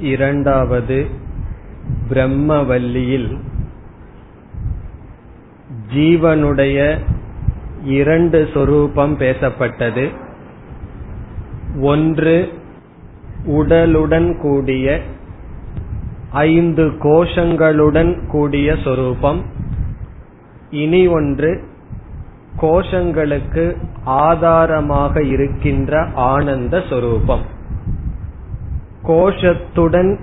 [0.00, 1.06] இரண்டாவது
[2.08, 3.38] பிரம்மவல்லியில்
[5.94, 6.98] ஜீவனுடைய
[7.84, 10.08] இரண்டு சொரூபம் பேசப்பட்டது.
[11.80, 12.52] ஒன்று
[13.46, 15.00] உடலுடன் கூடிய
[16.30, 19.44] ஐந்து கோஷங்களுடன் கூடிய சொரூபம்.
[20.70, 21.64] இனி ஒன்று
[22.60, 27.58] கோஷங்களுக்கு ஆதாரமாக இருக்கின்ற ஆனந்த சொரூபம்.
[29.10, 30.18] கோஷத்துடன்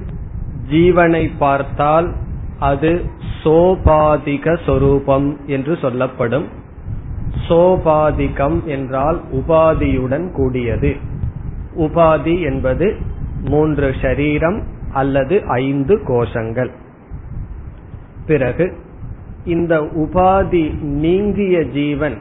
[0.70, 2.14] ஜீவனை பார்த்தால்
[2.59, 3.04] அது
[3.44, 6.48] சோபாதிக சொரூபம் என்று சொல்லப்படும்.
[7.50, 10.95] சோபாதிகம் என்றால் உபாதியுடன் கூடியது.
[11.78, 12.95] உபாதி என்பது
[13.44, 14.62] மூன்று ஷரீரம்
[14.94, 16.72] அல்லது ஐந்து கோஷங்கள்.
[18.28, 18.78] பிறகு
[19.45, 22.17] இந்த உபாதி நீங்கிய ஜீவன்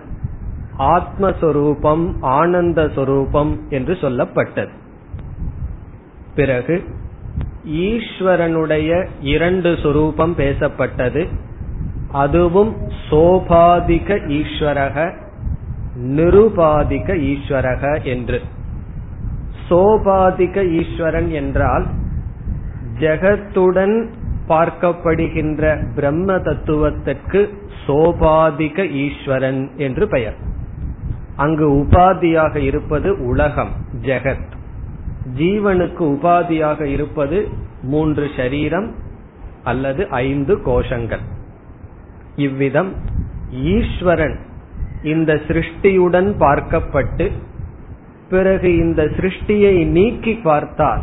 [0.79, 4.71] ஆத்மஸ்வரூபம் ஆனந்த சொரூபம் என்று சொல்லப்பட்டது.
[6.37, 6.77] பிறகு
[7.85, 11.23] ஈஸ்வரனுடைய இரண்டு சொரூபம் பேசப்பட்டது.
[12.13, 12.73] அதுவும்
[13.11, 15.07] சோபாதிக ஈஸ்வரக
[16.19, 17.85] நிருபாதிக ஈஸ்வரக
[18.15, 18.41] என்று.
[19.69, 21.87] சோபாதிக ஈஸ்வரன் என்றால்
[22.99, 23.97] ஜெகத்துடன்
[24.49, 25.63] பார்க்கப்படுகின்ற
[25.95, 27.41] பிரம்ம தத்துவத்திற்கு
[27.87, 30.39] சோபாதிக ஈஸ்வரன் என்று பெயர்.
[31.37, 34.55] அங்கு உபாதியாக இருப்பது உலகம் ஜெகத்.
[35.35, 37.49] ஜீவனுக்கு உபாதியாக இருப்பது
[37.83, 38.89] மூன்று ஷரீரம்
[39.63, 41.21] அல்லது ஐந்து கோஷங்கள்.
[42.37, 42.95] இவ்விதம்
[43.51, 44.39] ஈஸ்வரன்
[45.03, 47.31] இந்த சிருஷ்டியுடன் பார்க்கப்பட்டு
[48.29, 51.03] பிறகு இந்த சிருஷ்டியை நீக்கி பார்த்தால்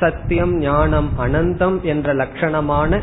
[0.00, 3.00] சத்தியம் ஞானம் அனந்தம் என்ற லட்சணமான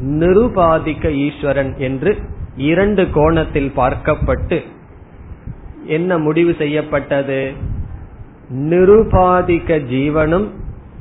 [0.00, 2.16] நிருபாதிக்க ஈஸ்வரன் என்று
[2.56, 4.58] இரண்டு கோணத்தில் பார்க்கப்பட்டு
[5.86, 7.52] என்ன முடிவு செய்யப்பட்டது?
[8.54, 10.48] நிருபாதிக்க ஜீவனும்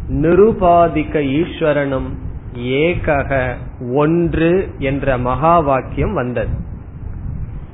[0.10, 2.10] நிருபாதிக்க ஈஸ்வரனும்
[2.58, 3.54] ஏகக
[3.94, 6.50] ஒன்று என்ற மகா வாக்கியம் வந்தது.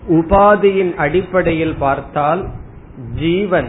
[0.09, 2.49] உபாதியின் அடிப்படையில் பார்த்தால்
[3.15, 3.67] ஜீவன்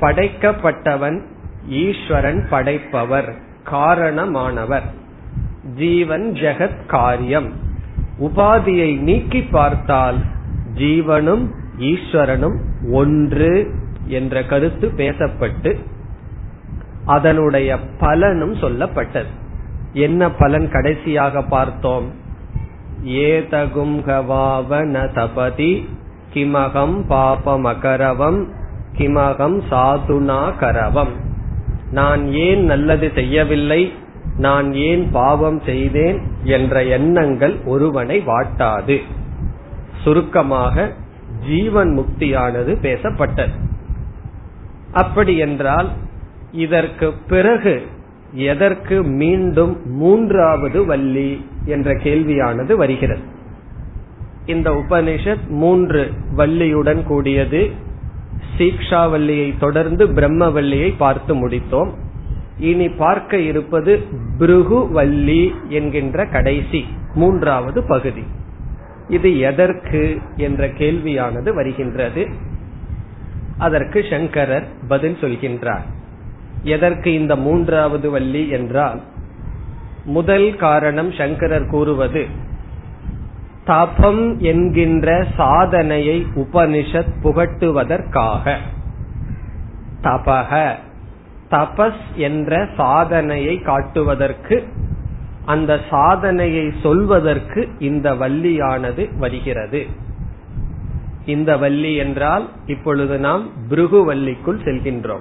[0.00, 1.20] படைக்கப்பட்டவன்
[1.68, 3.34] ஈஸ்வரன் படைப்பவர்
[3.70, 4.82] காரணமானவர்.
[5.76, 7.52] ஜீவன் ஜெகத் காரியம்.
[8.20, 10.16] உபாதியை நீக்கி பார்த்தால்
[10.74, 12.56] ஜீவனும் ஈஸ்வரனும்
[12.92, 13.74] ஒன்று
[14.10, 15.76] என்ற கருத்து பேசப்பட்டு
[17.04, 19.30] அதனுடைய பலனும் சொல்லப்பட்டது.
[19.92, 22.12] என்ன பலன் கடைசியாக பார்த்தோம்?
[23.04, 25.88] ஏதகும் கவாவன தபதி
[26.34, 28.44] கிமகம் பாபமகரவம்
[28.98, 31.14] கிமகம் சாதுனா கரவம்
[31.90, 33.92] நான் ஏன் நல்லது செய்யவில்லை?
[34.36, 36.20] நான் ஏன் பாவம் செய்தேன்?
[36.44, 39.00] என்ற எண்ணங்கள் ஒருவனை வாட்டாது.
[40.02, 40.92] சுருக்கமாக
[41.48, 43.68] ஜீவன் முக்தியானது பேசப்பட்டது.
[44.92, 45.88] அப்படி என்றால்
[46.52, 47.82] இதற்கு பிறகு
[48.32, 53.20] எதற்கு மீண்டும் மூன்றாவது வள்ளி என்ற கேள்வியானது வருகிறது.
[54.46, 57.70] இந்த உபனிஷத் மூன்று வள்ளியுடன் கூடியது
[58.58, 61.90] சீக்ஷாவல்லியை தொடர்ந்து பிரம்மவல்லியை பார்த்து முடித்தோம்.
[62.58, 64.04] இனி பார்க்க இருப்பது
[64.38, 68.22] பிருகு வள்ளி என்கின்ற கடைசி மூன்றாவது பகுதி.
[69.08, 72.28] இது எதற்கு என்ற கேள்வியானது வருகின்றது.
[73.60, 75.86] அதற்கு சங்கரர் பதில் சொல்கின்றார்.
[76.62, 79.00] எதற்கு இந்த மூன்றாவது வள்ளி என்றால்
[80.04, 82.26] முதல் காரணம் சங்கரர் கூறுவது
[83.64, 88.56] தபம் என்கின்ற சாதனையை உபனிஷத் புகட்டுவதற்காக.
[90.02, 90.74] தபக
[91.50, 94.56] தபஸ் என்ற சாதனையை காட்டுவதற்கு
[95.44, 99.86] அந்த சாதனையை சொல்வதற்கு இந்த வள்ளியானது வருகிறது.
[101.26, 105.20] இந்த வள்ளி என்றால் இப்பொழுது நாம் பிருகுவல்லிக்குள் செல்கின்றோம்.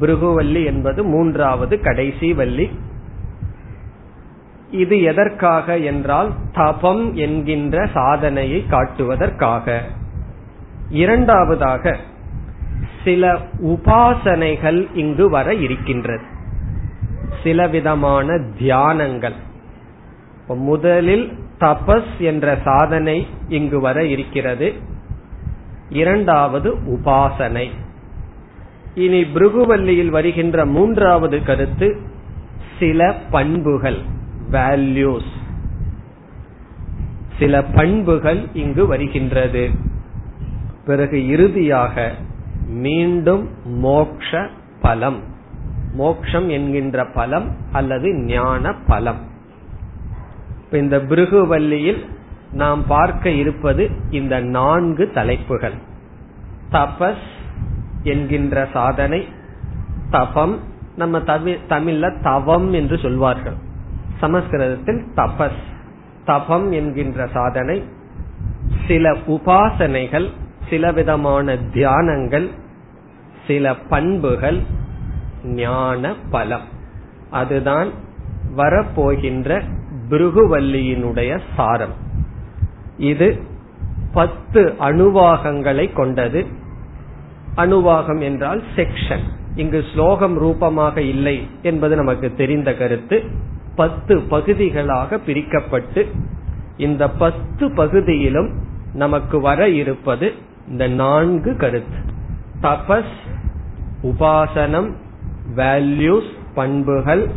[0.00, 2.70] பிருகுவல்லி என்பது மூன்றாவது கடைசி வள்ளி.
[4.70, 9.80] இது எதற்காக என்றால் தபம் என்கின்ற சாதனையை காட்டுவதற்காக.
[10.88, 11.96] இரண்டாவதாக
[13.04, 16.22] சில உபாசனைகள் இங்கு வர இருக்கின்றது.
[17.42, 19.34] சில விதமான தியானங்கள்
[20.48, 24.72] முதலில் தபஸ் என்ற சாதனை இங்கு வர இருக்கிறது.
[25.88, 27.70] இரண்டாவது உபாசனை.
[28.94, 32.00] இனி பிருகுவல்லியில் வருகின்ற மூன்றாவது கருத்து
[32.78, 33.98] சில பண்புகள்
[34.50, 35.32] வேல்யூஸ்
[37.38, 39.70] சில பண்புகள் இங்கு வருகின்றது.
[40.86, 42.12] பிறகு இறுதியாக
[42.66, 44.46] மீண்டும் மோக்ஷ
[44.80, 45.20] பலம்.
[45.92, 49.32] மோக்ஷம் என்கின்ற பலம் அல்லது ஞான பலம்.
[50.78, 52.04] இந்த பிருகுவல்லியில்
[52.52, 55.74] நாம் பார்க்க இருப்பது இந்த நான்கு தலைப்புகள்.
[56.70, 57.26] தபஸ்
[58.02, 59.28] என்கின்ற சாதனை
[60.10, 60.60] தபம்
[60.96, 63.56] நம்ம தமிழ்ல தவம் என்று சொல்வார்கள்.
[64.20, 65.62] சமஸ்கிருதத்தில் தபஸ்
[66.24, 67.84] தபம் என்கின்ற சாதனை
[68.88, 70.28] சில உபாசனைகள்
[70.70, 72.48] சில விதமான தியானங்கள்
[73.46, 74.60] சில பண்புகள்
[75.44, 76.68] ஞான பலம்.
[77.30, 77.88] அதுதான்
[78.56, 79.62] வரப்போகின்ற
[80.10, 81.94] பிருகுவல்லியினுடைய சாரம்.
[82.98, 83.42] இது
[84.12, 86.46] பத்து அணுவாகங்களை கொண்டது.
[87.56, 89.24] அணுவாகம் என்றால் செக்ஷன்
[89.54, 93.22] இங்கு ஸ்லோகம் ரூபமாக இல்லை என்பது நமக்கு தெரிந்த கருத்து.
[93.76, 96.06] பத்து பகுதிகளாக பிரிக்கப்பட்டு
[96.76, 98.50] இந்த பத்து பகுதியிலும்
[98.94, 100.32] நமக்கு வர இருப்பது
[100.68, 101.98] இந்த நான்கு கருத்து.
[102.62, 103.14] தபஸ்
[104.02, 104.90] உபாசனம்
[105.56, 107.30] வேல்யூஸ் பண்புகள்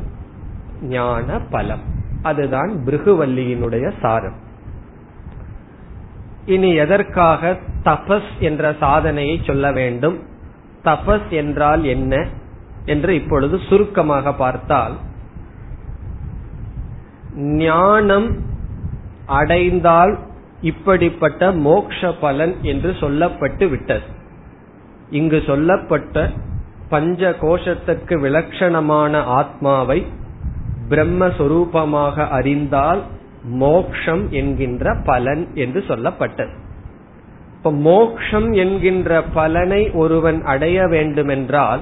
[0.81, 1.96] ஞான பலம்.
[2.21, 4.35] அதுதான் பிருகுவல்லியினுடைய சாரம்.
[6.45, 10.23] இனி எதற்காக தபஸ் என்ற சாதனையை சொல்ல வேண்டும்?
[10.83, 12.27] தபஸ் என்றால் என்ன?
[12.85, 14.93] என்று இப்பொழுது சுருக்கமாக பார்த்தால்
[17.35, 18.41] ஞானம்
[19.25, 20.17] அடைந்தால்
[20.61, 24.01] இப்படிப்பட்ட மோக்ஷ பலன் என்று சொல்லப்பட்டு விட்டது.
[25.09, 26.31] இங்கு சொல்லப்பட்ட
[26.89, 30.05] பஞ்ச கோஷத்திற்கு விலட்சணமான ஆத்மாவை
[30.89, 33.01] பிரம்மஸ்வரூபமாக அறிந்தால்
[33.43, 36.53] மோக்ஷம் என்கின்ற பலன் என்று சொல்லப்பட்டது.
[37.57, 41.81] இப்ப மோக்ஷம் என்கின்ற பலனை ஒருவன் அடைய வேண்டுமென்றால்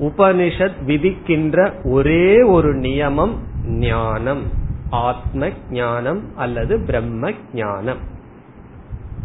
[0.00, 4.42] உபனிஷத் விதிக்கின்ற ஒரே ஒரு நியமம் ஞானம்.
[4.90, 8.02] ஆத்ம ஞானம் அல்லது பிரம்ம ஞானம்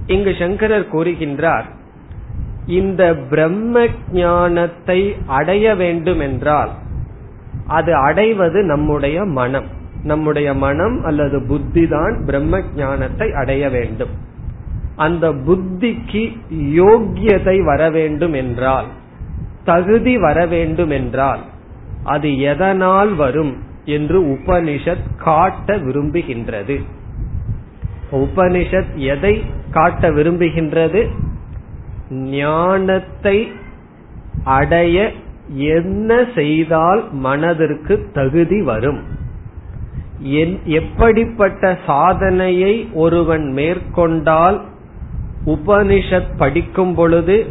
[0.08, 1.68] இங்கு சங்கரர் கூறுகின்றார்
[2.66, 6.72] இந்த பிரம்ம ஞானத்தை அடைய வேண்டுமென்றால்
[7.72, 9.70] அது அடைவது நம்முடைய மனம்.
[10.04, 14.14] நம்முடைய மனம் அல்லது புத்தி தான் பிரம்ம ஞானத்தை அடைய வேண்டும்.
[14.96, 16.24] அந்த புத்திக்கு
[16.76, 18.86] யோக்கியதை வர வேண்டும் என்றால்
[19.66, 21.44] தகுதி வர வேண்டும் என்றால்
[22.04, 23.54] அது எதனால் வரும்
[23.86, 26.78] என்று உபனிஷத் காட்ட விரும்புகின்றது.
[28.12, 29.36] உபனிஷத் எதை
[29.72, 31.02] காட்ட விரும்புகின்றது?
[32.10, 33.38] ஞானத்தை
[34.44, 35.12] அடைய
[35.54, 39.02] என்ன செய்தால் மனதிற்கு தகுதி வரும்?
[40.66, 44.62] எப்படிப்பட்ட சாதனையை ஒருவன் மேற்கொண்டால்
[45.46, 47.46] உபனிஷத் படிக்கும் பொழுது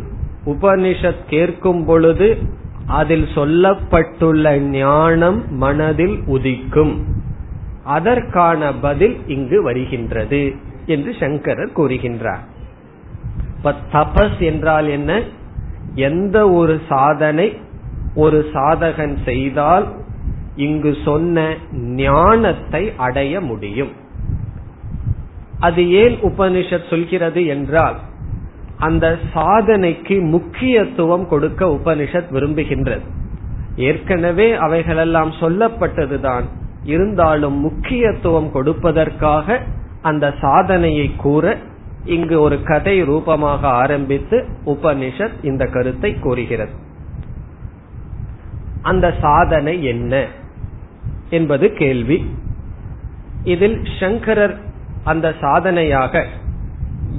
[0.46, 2.36] உபனிஷத் கேட்கும் பொழுது
[2.86, 6.98] அதில் சொல்லப்பட்டுள்ள ஞானம் மனதில் உதிக்கும்.
[7.84, 10.54] அதற்கான பதில் இங்கு வருகின்றது
[10.86, 12.44] என்று சங்கரர் கூறுகின்றார்.
[13.56, 15.22] இப்ப தபஸ் என்றால் என்ன?
[15.94, 17.58] எந்த ஒரு சாதனை
[18.14, 19.88] ஒரு சாதகன் செய்தால்
[20.56, 23.90] இங்கு சொன்ன ஞானத்தை அடைய முடியும்.
[25.60, 27.96] அது ஏன் உபனிஷத் சொல்கிறது என்றால்
[28.78, 33.00] அந்த சாதனைக்கு முக்கியத்துவம் கொடுக்க உபனிஷத் விரும்புகின்றது.
[33.76, 36.42] ஏற்கனவே அவைகளெல்லாம் சொல்லப்பட்டதுதான்.
[36.84, 39.58] இருந்தாலும் முக்கியத்துவம் கொடுப்பதற்காக
[40.02, 41.56] அந்த சாதனையை கூற
[42.04, 46.88] இங்கு ஒரு கதை ரூபமாக ஆரம்பித்து உபனிஷத் இந்த கருத்தை கூறுகிறது.
[48.82, 50.26] அந்த சாதனை என்ன
[51.30, 52.34] என்பது கேள்வி.
[53.44, 54.58] இதில் சங்கரர்
[55.04, 56.26] அந்த சாதனையாக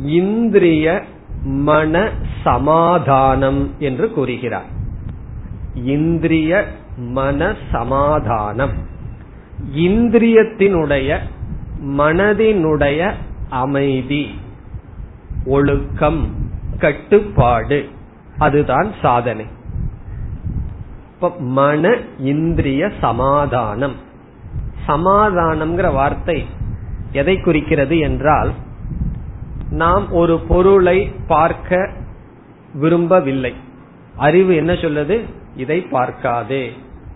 [0.05, 1.01] இந்திரிய
[1.43, 2.09] மன
[2.43, 4.65] சமாதானம் என்று கூறுகிறார்.
[5.75, 6.65] இந்திரிய
[6.97, 8.71] மன சமாதானம்.
[9.75, 11.17] இந்திரியத்தினுடைய
[11.85, 13.11] மனதினுடைய
[13.49, 14.39] அமைதி
[15.45, 16.35] ஒழுக்கம்
[16.77, 17.89] கட்டுப்பாடு
[18.37, 19.45] அதுதான் சாதனை.
[21.39, 23.95] மன இந்திரிய சமாதானம்.
[24.87, 26.45] சமாதானம்ங்கிற வார்த்தை
[27.11, 28.51] எதை குறிக்கிறது என்றால்
[29.69, 31.89] நாம் ஒரு பொருளை பார்க்க
[32.73, 33.53] விரும்பவில்லை.
[34.15, 35.21] அறிவு என்ன சொல்லுது?
[35.55, 36.71] இதை பார்க்காதே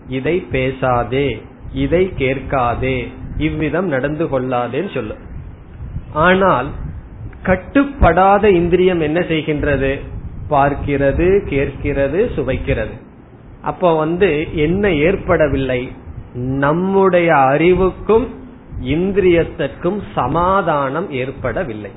[0.08, 5.16] இதை பேசாதே இதை கேட்காதே இவ்விதம் நடந்து கொள்ளாதேன்னு சொல்லு.
[6.12, 6.66] ஆனால்
[7.42, 10.00] கட்டுப்படாத இந்திரியம் என்ன செய்கின்றது?
[10.50, 12.94] பார்க்கிறது கேட்கிறது சுவைக்கிறது.
[13.66, 15.80] அப்ப வந்து என்ன ஏற்படவில்லை?
[16.58, 18.26] நம்முடைய அறிவுக்கும்
[18.84, 21.90] இந்திரியத்திற்கும் சமாதானம் ஏற்படவில்லை.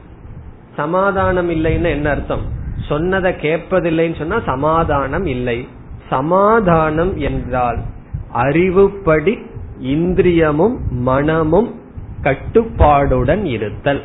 [0.76, 2.46] சமாதானம் இல்லைன்னு என்ன அர்த்தம்?
[2.88, 5.58] சொன்னதை கேட்பதில்லைன்னு சொன்னா சமாதானம் இல்லை.
[6.10, 7.80] சமாதானம் என்றால்
[8.34, 9.34] அறிவுப்படி
[9.84, 11.70] இந்திரியமும் மனமும்
[12.24, 14.02] கட்டுப்பாடுடன் இருத்தல்.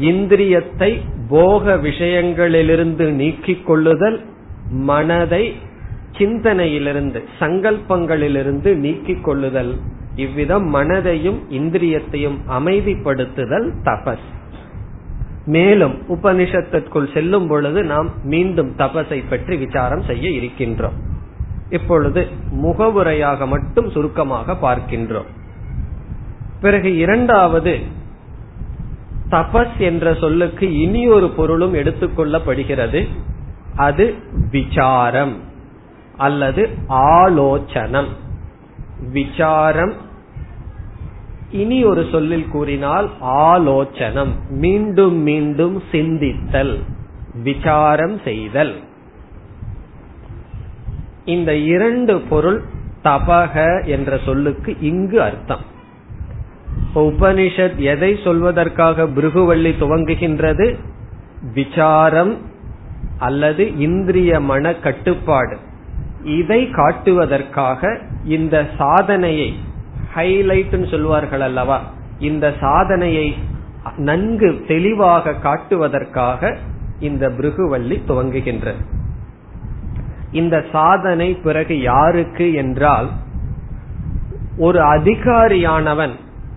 [0.00, 0.90] இந்திரியத்தை
[1.28, 4.18] போக விஷயங்களிலிருந்து நீக்கிக் கொள்ளுதல்
[4.88, 5.44] மனதை
[6.18, 9.78] சிந்தனையிலிருந்து சங்கல்பங்களிலிருந்து நீக்கிக் கொள்ளுதல்
[10.16, 14.26] இவ்விதம் மனதையும் இந்திரியத்தையும் அமைதிப்படுத்துதல் தபஸ்.
[15.46, 20.98] மேலும் உபனிஷத்திற்குள் செல்லும் பொழுது நாம் மீண்டும் தபஸை பற்றி விசாரம் செய்ய இருக்கின்றோம்.
[21.70, 25.30] இப்பொழுது முகவுரையாக மட்டும் சுருக்கமாக பார்க்கின்றோம்.
[26.60, 27.78] பிறகு இரண்டாவது
[29.30, 33.08] தபஸ் என்ற சொல்லுக்கு இனி ஒரு பொருளும் எடுத்துக்கொள்ளப்படுகிறது
[33.76, 34.14] அது
[34.50, 35.50] விசாரம்.
[36.22, 38.08] அல்லது ஆலோசனம்.
[39.10, 39.92] விசாரம்.
[41.50, 44.32] இனி ஒரு சொல்லில் கூறினால் ஆலோசனம்.
[44.48, 46.78] மீண்டும் மீண்டும் சிந்தித்தல்.
[47.42, 48.74] விசாரம் செய்தல்.
[51.24, 52.62] இந்த இரண்டு பொருள்
[53.04, 55.70] தபக என்ற சொல்லுக்கு இங்கு அர்த்தம்.
[56.94, 60.76] உபனிஷத் எதை சொல்வதற்காக பிருகுவள்ளி துவங்குகின்றது?
[61.54, 62.36] விசாரம்
[63.18, 65.58] அல்லது இந்திரிய மன கட்டுப்பாடு.
[66.24, 69.54] இதை காட்டுவதற்காக இந்த சாதனையை
[70.14, 71.80] ஹைலைட்னு சொல்வார்கள் அல்லவா?
[72.18, 73.34] இந்த சாதனையை
[73.96, 76.56] நன்கு தெளிவாக காட்டுவதற்காக
[77.00, 78.84] இந்த பிருகுவள்ளி துவங்குகின்றது.
[80.32, 83.08] இந்த சாதனை பிறகு யாருக்கு என்றால்
[84.58, 86.12] ஒரு அதிகாரியானவன்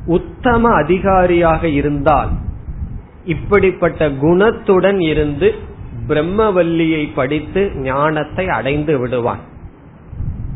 [0.05, 2.29] உத்தம அதிகாரியாக இருந்தால்
[3.23, 5.53] இப்படிப்பட்ட குணத்துடன் இருந்து
[6.07, 9.53] பிரம்மவல்லியை படித்து ஞானத்தை அடைந்து விடுவான்.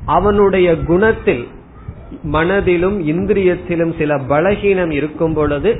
[0.10, 1.48] அவனுடைய குணத்தில்
[2.24, 5.72] மனதிலும் இந்திரியத்திலும் சில பலகீனம் இருக்கும் பொழுது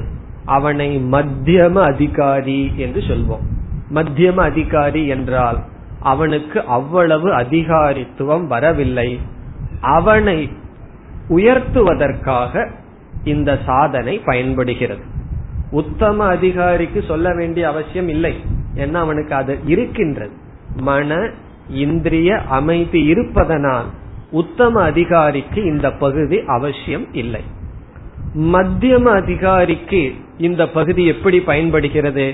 [0.46, 3.46] அவனை மத்தியம அதிகாரி என்று சொல்வோம்.
[3.94, 5.60] மத்தியம அதிகாரி என்றால்
[6.00, 9.20] அவனுக்கு அவ்வளவு அதிகாரித்துவம் வரவில்லை.
[9.82, 10.50] அவனை
[11.30, 12.70] உயர்த்துவதற்காக
[13.24, 15.04] இந்த சாதனை பயன்படுகிறது.
[15.72, 18.36] உத்தம அதிகாரிக்கு சொல்ல வேண்டிய அவசியம் இல்லை.
[18.76, 20.34] ஏன்னா அவனுக்கு அது இருக்கின்றது.
[20.76, 21.30] மன
[21.70, 23.90] இந்திரிய அமைதி இருப்பதனால்
[24.32, 27.42] உத்தம அதிகாரிக்கு இந்த பகுதி அவசியம் இல்லை.
[28.38, 32.34] மத்தியம அதிகாரிக்கு இந்த பகுதி எப்படி பயன்படுகிறது?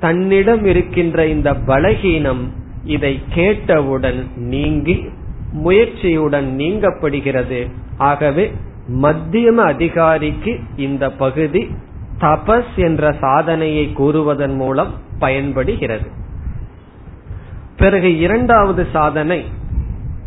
[0.00, 2.52] தன்னிடம் இருக்கின்ற இந்த பலகீனம்
[2.84, 5.04] இதை கேட்டவுடன் நீங்கி
[5.64, 7.70] முயற்சியுடன் நீங்கப்படுகிறது.
[7.98, 8.52] ஆகவே
[9.02, 11.68] மத்தியம அதிகாரிக்கு இந்த பகுதி
[12.20, 16.08] தபஸ் என்ற சாதனையை கூறுவதன் மூலம் பயன்படுகிறது.
[17.76, 19.44] பிறகு இரண்டாவது சாதனை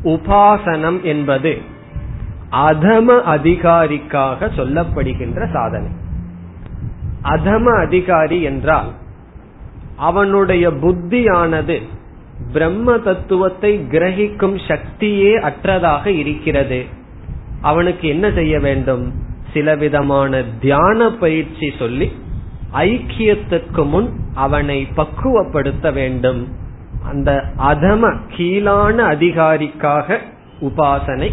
[0.06, 1.62] உபாசனம் என்பது
[2.52, 5.88] அதம அதிகாரிக்காக சொல்லப்படுகின்ற சாதனை.
[7.24, 8.92] அதம அதிகாரி என்றால்
[9.96, 11.82] அவனுடைய புத்தியானது
[12.54, 16.86] பிரம்ம தத்துவத்தை கிரகிக்கும் சக்தியே அற்றதாக இருக்கிறது.
[17.62, 19.14] அவனுக்கு என்ன செய்ய வேண்டும்?
[19.54, 22.12] சில விதமான தியான பயிற்சி சொல்லி
[22.74, 26.48] ஐக்கியத்திற்கு முன் அவனை பக்குவப்படுத்த வேண்டும்.
[27.06, 30.18] அந்த அதம கீழான அதிகாரிக்காக
[30.62, 31.32] உபாசனை.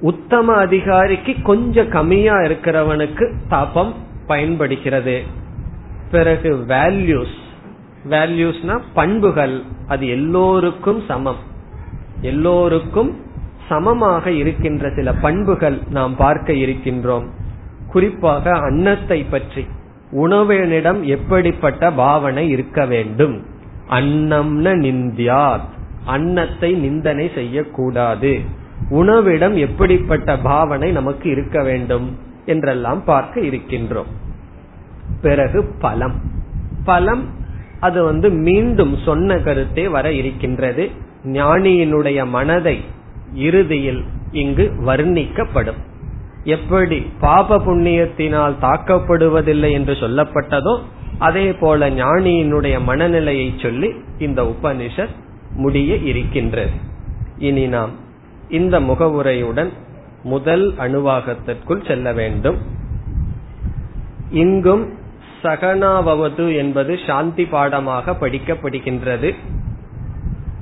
[0.00, 3.94] உத்தம அதிகாரிக்கு கொஞ்சம் கம்மியா இருக்கிறவனுக்கு தபம்
[4.26, 5.22] பயன்படுகிறது.
[6.10, 7.36] பிறகு வேல்யூஸ்
[8.08, 9.62] வேல்யூஸ்னா பண்புகள்.
[9.88, 11.36] அது எல்லோருக்கும் சமம்.
[12.20, 13.16] எல்லோருக்கும்
[13.68, 17.26] சமமாக இருக்கின்ற சில பண்புகள் நாம் பார்க்க இருக்கின்றோம்.
[17.88, 19.66] குறிப்பாக அன்னத்தை பற்றி.
[20.10, 23.54] உணவனிடம் எப்படிப்பட்ட பாவனை இருக்க வேண்டும்?
[23.90, 25.68] அன்னம்ன நிந்தியாத்.
[26.04, 28.40] அன்னத்தை நிந்தனை செய்யக்கூடாது.
[28.90, 34.10] உணவிடம் எப்படிப்பட்ட பாவனை நமக்கு இருக்க வேண்டும் என்றெல்லாம் பார்க்க இருக்கின்றோம்.
[35.22, 36.20] பிறகு பலம்
[36.84, 37.24] பலம்
[37.80, 40.90] அது வந்து மீண்டும் சொன்ன கருத்தே வர இருக்கின்றது.
[41.24, 42.84] ஞானியினுடைய மனதை
[43.34, 45.80] இறுதியில் இங்கு வர்ணிக்கப்படும்.
[46.44, 50.78] எப்படி பாப புண்ணியத்தினால் தாக்கப்படுவதில்லை என்று சொல்லப்பட்டதோ
[51.18, 55.14] அதே போல ஞானியினுடைய மனநிலையை சொல்லி இந்த உபனிஷத்
[55.54, 56.70] முடிய இருக்கின்றது.
[57.38, 57.90] இனி நாம்
[58.48, 59.68] இந்த முகவுரையுடன்
[60.22, 62.56] முதல் அணுவாகத்திற்குள் செல்ல வேண்டும்.
[64.30, 64.94] இங்கும்
[65.42, 69.34] சகனாவது என்பது சாந்தி பாடமாக படிக்கப்படுகின்றது.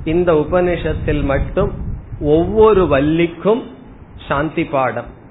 [0.03, 1.71] இந்த உபனிஷத்தில் மட்டும்
[2.19, 3.63] ஒவ்வொரு வள்ளிக்கும்
[4.27, 5.23] சாந்தி பாடம்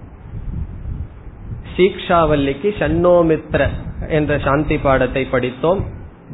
[1.76, 3.68] சீக்ஷாவல்லிக்கு சன்னோமித்ர
[4.10, 5.82] என்ற சாந்தி பாடத்தை படித்தோம்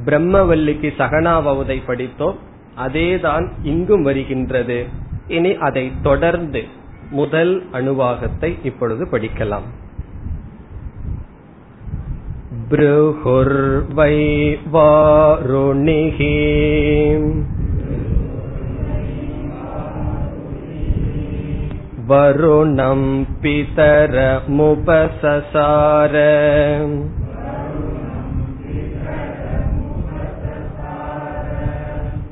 [0.05, 2.37] பிரம்மவல்லிக்கு சகனாவதை படித்தோம்
[2.77, 4.79] அதேதான் இங்கும் வருகின்றது
[5.27, 6.63] இனி அதை தொடர்ந்து
[7.11, 9.67] முதல் அணுவாகத்தை இப்பொழுது படிக்கலாம்
[12.69, 14.15] बृहुर्वै
[14.71, 16.19] वारुणिः
[22.09, 23.01] वरुणं
[23.41, 24.15] पितरमुपससार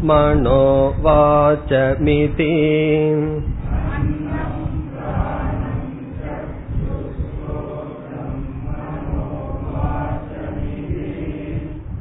[0.08, 0.64] मनो
[1.04, 2.52] वाचमिति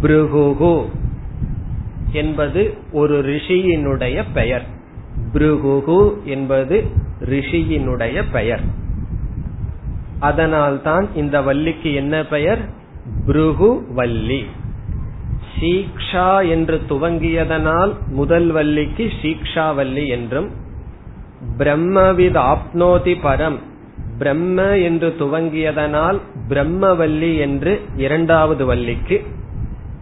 [0.00, 0.86] பிருகுகு
[2.12, 4.66] என்பது ஒரு ரிஷியினுடைய பெயர்.
[5.32, 6.84] பிருகுகு என்பது
[7.20, 8.60] ரிஷியினுடைய பெயர்.
[10.18, 12.58] அதனால்தான் இந்த வள்ளிக்கு என்ன பெயர்?
[13.26, 14.46] பிருகு வள்ளி.
[15.60, 20.48] சீக்ஷா என்று துவங்கியதனால் முதல் வள்ளிக்கு சீக்ஷாவல்லி என்றும்
[21.58, 23.58] பிரம்மவித் ஆப்னோதி பரம்
[24.18, 26.18] பிரம்ம என்று துவங்கியதனால்
[26.48, 29.18] பிரம்மவல்லி என்று இரண்டாவது வள்ளிக்கு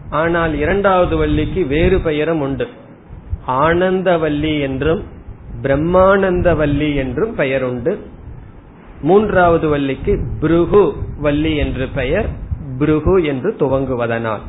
[0.09, 2.67] ஆனால் இரண்டாவது வள்ளிக்கு வேறு பெயரும் உண்டு.
[3.47, 5.01] ஆனந்தவல்லி என்றும்
[5.61, 7.93] பிரம்மானந்தவல்லி என்றும் பெயர் உண்டு.
[9.01, 10.83] மூன்றாவது வள்ளிக்கு புருகு
[11.17, 12.29] வள்ளி என்று பெயர்
[12.79, 14.43] புருகு என்று துவங்குவதனால்.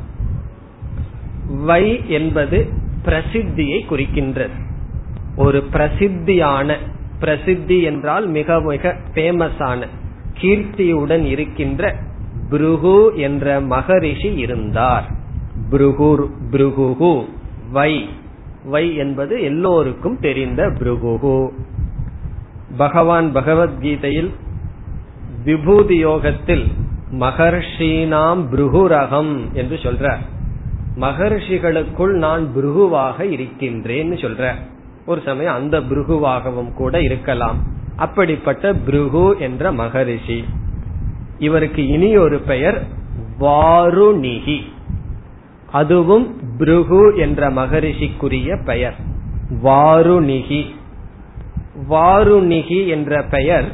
[1.49, 2.67] வை என்பது
[3.05, 4.67] பிரசித்தியை குறிக்கின்றது.
[5.35, 6.75] ஒரு பிரசித்தியான
[7.19, 9.87] பிரசித்தி என்றால் மிக மிக ஃபேமஸான
[10.41, 11.95] கீர்த்தியுடன் இருக்கின்ற
[12.51, 15.09] புருகு என்ற மகரிஷி இருந்தார்.
[15.71, 17.25] புருகுர் புருகுகு
[17.71, 18.09] வை.
[18.65, 21.49] வை என்பது எல்லோருக்கும் தெரிந்த புருகுகு.
[22.77, 24.31] பகவான் பகவத்கீதையில்
[25.43, 26.65] விபூதி யோகத்தில்
[27.11, 30.19] மகர்ஷீனாம் புருகுரகம் என்று சொல்றார்.
[30.99, 34.51] மகர்ஷிகளுக்குள் நான் புருகுவாக இருக்கின்றேன்னு சொல்ற.
[35.05, 37.57] ஒரு சமயம் அந்த புருகுவாகவும் கூட இருக்கலாம்.
[37.95, 40.43] அப்படிப்பட்ட புருகு என்ற மகரிஷி.
[41.39, 42.83] இவருக்கு இனி ஒரு பெயர்
[43.39, 44.59] வாருணிகி.
[45.71, 48.95] அதுவும் புருகு என்ற மகரிஷிக்குரிய பெயர்.
[49.63, 50.65] வாருணிகி.
[51.89, 53.71] வாருணிகி என்ற பெயர்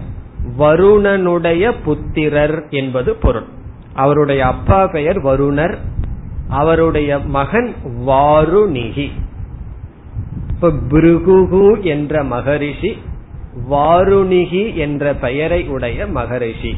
[0.60, 3.46] வருணனுடைய புத்திரர் என்பது பொருள்.
[3.94, 5.76] அவருடைய அப்பா பெயர் வருணர்
[6.50, 7.74] அவருடைய மகன்
[8.08, 9.10] வாருணிகி.
[10.50, 12.98] இப்ப பிருகுகு என்ற மகரிஷி
[13.72, 16.76] வாருணிகி என்ற பெயரை உடைய மகரிஷி.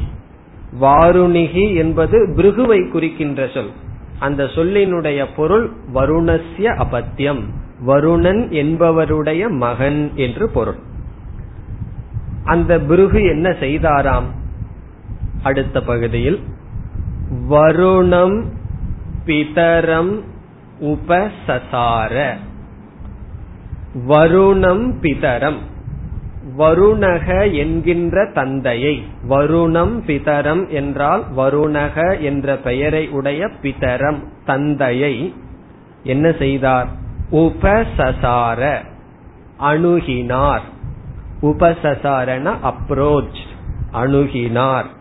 [0.80, 3.70] வாருணிகி என்பது பிருகுவை குறிக்கின்ற சொல்.
[4.18, 7.40] அந்த சொல்லினுடைய பொருள் வருணஸ்ய அபத்தியம்.
[7.86, 10.76] வருணன் என்பவருடைய மகன் என்று பொருள்.
[12.44, 14.24] அந்த பிருகு என்ன செய்தாராம்?
[15.42, 16.40] அடுத்த பகுதியில்
[17.48, 18.56] வருணம்
[19.28, 20.20] பிதரம்
[20.80, 22.34] உபசசார.
[24.06, 25.58] வருணம் பிதரம்.
[26.58, 29.02] வருணக என்கின்ற தந்தையை.
[29.28, 35.34] வருணம் பிதரம் என்றால் வருணக என்ற பெயரை உடைய பிதரம் தந்தையை.
[36.04, 36.88] என்ன செய்தார்?
[37.32, 38.84] உபசசார
[39.60, 40.62] அணுகினார்.
[41.42, 43.40] உபசசாரண அப்ரோச்
[43.92, 44.96] அணுகினார்.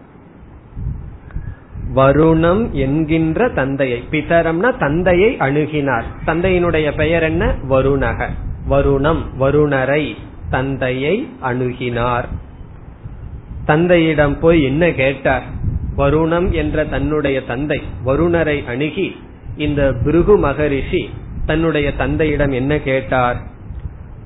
[1.94, 6.04] வருணம் என்கின்ற தந்தையை பிதரம்னா தந்தையை அணுகினார்.
[6.26, 7.56] தந்தையினுடைய பெயர் என்ன?
[7.70, 8.28] வருணக.
[8.68, 10.16] வருணம் வருணரை
[10.50, 12.26] தந்தையை அணுகினார்.
[13.66, 15.44] தந்தையிடம் போய் என்ன கேட்டார்?
[15.96, 19.16] வருணம் என்ற தன்னுடைய தந்தை வருணரை அணுகி
[19.58, 21.10] இந்த பிருகு மகரிஷி
[21.46, 23.38] தன்னுடைய தந்தையிடம் என்ன கேட்டார்?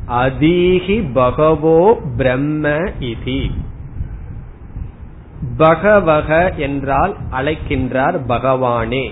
[0.07, 2.69] அதீகி பகவோ பிரம்ம
[2.99, 3.51] இதி.
[5.57, 9.11] பகவக என்றால் அழைக்கின்றார் பகவானே.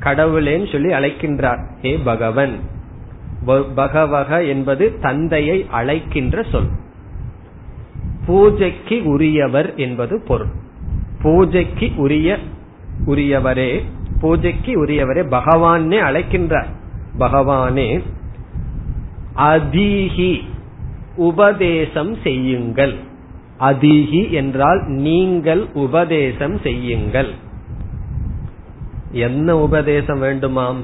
[0.00, 1.64] கடவுளேன்னு சொல்லி அழைக்கின்றார்.
[1.80, 2.58] ஹே பகவன்.
[3.74, 6.68] பகவக என்பது தந்தையை அழைக்கின்ற சொல்.
[8.26, 10.50] பூஜைக்கு உரியவர் என்பது பொருள்.
[11.22, 12.38] பூஜைக்கு உரிய
[13.06, 13.84] உரியவரே
[14.20, 16.66] பூஜைக்கு உரியவரே பகவானே அழைக்கின்றார்.
[17.18, 18.02] பகவானே
[19.36, 20.40] அதீகி
[21.16, 22.96] உபதேசம் செய்யுங்கள்.
[23.62, 27.30] அதிகி என்றால் நீங்கள் உபதேசம் செய்யுங்கள்.
[29.12, 30.80] என்ன உபதேசம் வேண்டுமாம்?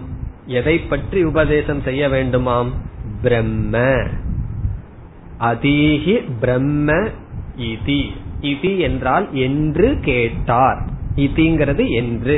[0.46, 2.70] எதை பற்றி உபதேசம் செய்ய வேண்டுமாம்?
[3.22, 3.74] பிரம்ம.
[5.40, 6.92] அதீகி பிரம்ம
[7.58, 8.02] இதி.
[8.42, 10.80] இதி என்றால் என்று கேட்டார்.
[11.16, 12.36] இதிங்கிறது என்று.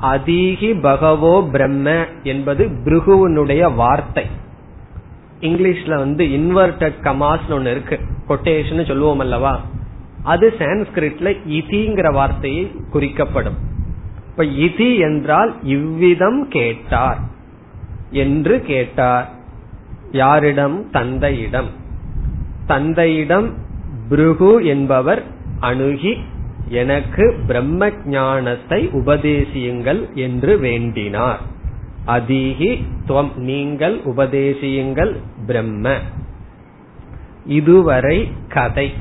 [0.00, 4.26] அதீகி பகவோ பிரம்ம என்பது பிருகுவனுடைய வார்த்தை.
[5.40, 7.98] இங்கிலீஷ்ல வந்து இன்வெர்டட் கமாஸ் ஒன்னு இருக்கு.
[8.28, 9.60] கொட்டேஷன் சொல்லுவோம் அல்லவா
[10.22, 13.56] அது சான்ஸ்கிரிட்ல இதிங்கிற வார்த்தையை குறிக்கப்படும்.
[14.30, 17.18] இப்ப இதி என்றால் இவ்விதம் கேட்டார்
[18.10, 19.30] என்று கேட்டார்.
[20.12, 20.90] யாரிடம்?
[20.90, 21.68] தந்தையிடம்.
[22.66, 23.54] தந்தையிடம்
[24.10, 25.22] புருகு என்பவர்
[25.60, 26.16] அணுகி
[26.68, 31.38] எனக்கு பிரம்ம ஞானத்தை உபதேசியுங்கள் என்று வேண்டினார்.
[32.06, 35.98] அதீகி துவம் நீங்கள் உபதேசியுங்கள் பிரம்ம.
[37.46, 38.92] இதுவரை கதை.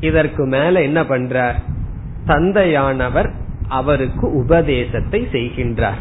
[0.00, 1.54] இதற்கு மேல என்ன பண்றார்?
[2.26, 3.30] தந்தையானவர்
[3.68, 6.00] அவருக்கு உபதேசத்தை செய்கின்றார்.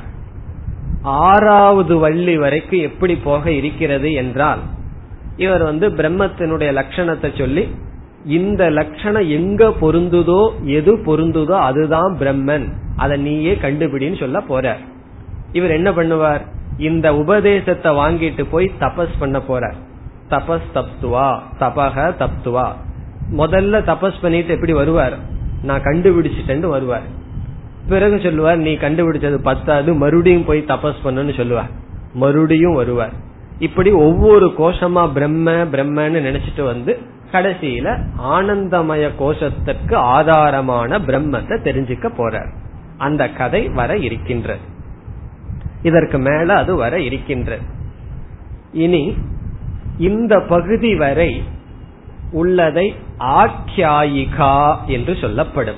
[1.01, 4.60] ஆறாவது வள்ளி வரைக்கும் எப்படி போக இருக்கிறது என்றால்
[5.38, 7.67] இவர் வந்து பிரம்மத்தினுடைய லட்சணத்தை சொல்லி
[8.25, 12.67] இந்த லட்சணம் எங்க பொருந்துதோ எது பொருந்துதோ அதுதான் பிரம்மன்.
[12.95, 14.77] அதை நீயே கண்டுபிடின்னு சொல்ல போறார்.
[15.51, 16.41] இவர் என்ன பண்ணுவார்?
[16.77, 19.77] இந்த உபதேசத்தை வாங்கிட்டு போய் தபஸ் பண்ண போறார்.
[20.30, 22.72] தபஸ் தப்துவா தபக தப்துவா.
[23.38, 25.18] முதல்ல தபஸ் பண்ணிட்டு எப்படி வருவார்?
[25.63, 27.16] நான் கண்டுபிடிச்சிட்டேன்னு வருவார்.
[27.88, 31.70] பிறகு சொல்லுவார் நீ கண்டுபிடிச்சது பத்தாது மறுபடியும் போய் தபஸ் பண்ணுன்னு சொல்லுவார்.
[32.13, 33.12] மறுபடியும் வருவார்.
[33.60, 37.00] இப்படி ஒவ்வொரு கோஷமா பிரம்ம பிரம்மன்னு நினைச்சிட்டு வந்து
[37.32, 42.50] கடைசியில ஆனந்தமய கோஷத்திற்கு ஆதாரமான பிரம்மத்தை தெரிஞ்சுக்க போறார்.
[42.98, 44.60] அந்த கதை வர இருக்கின்றது.
[45.84, 47.62] இதற்கு மேல அது வர இருக்கின்றது.
[48.72, 49.18] இனி
[49.98, 51.44] இந்த பகுதி வரை
[52.32, 55.76] உள்ளதை ஆக்கியாயிகா என்று சொல்லப்படும்.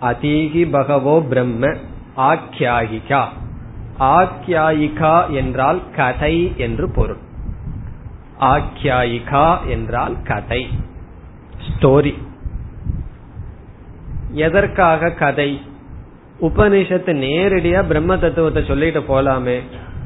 [0.00, 1.76] அதீகி பகவோ பிரம்ம
[2.16, 3.24] ஆக்கியாயிகா.
[4.00, 7.18] ஆக்கியாயிகா என்றால் கதை என்று பொருள்.
[8.40, 10.68] ஆக்கியாயிகா என்றால் கதை.
[11.68, 12.14] ஸ்டோரி.
[14.30, 15.60] எதற்காக கதை?
[16.40, 19.60] உபனிஷத்து நேரடியா பிரம்ம தத்துவத்தை சொல்லிட்டு போலாமே.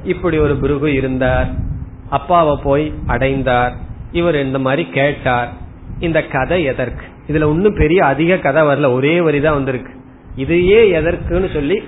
[0.04, 1.68] இப்படி ஒரு புருகு இருந்தார்.
[2.10, 3.72] அப்பாவை போய் அடைந்தார்.
[4.12, 5.52] இவர் இந்த மாதிரி கேட்டார்.
[5.98, 7.04] இந்த கதை எதற்கு?
[7.28, 8.92] இதுல ஒன்னும் பெரிய அதிக கதை வரல.
[8.92, 9.92] ஒரே வரிதான் வந்திருக்கு.
[10.36, 11.82] இதையே எதற்குன்னு சொல்லி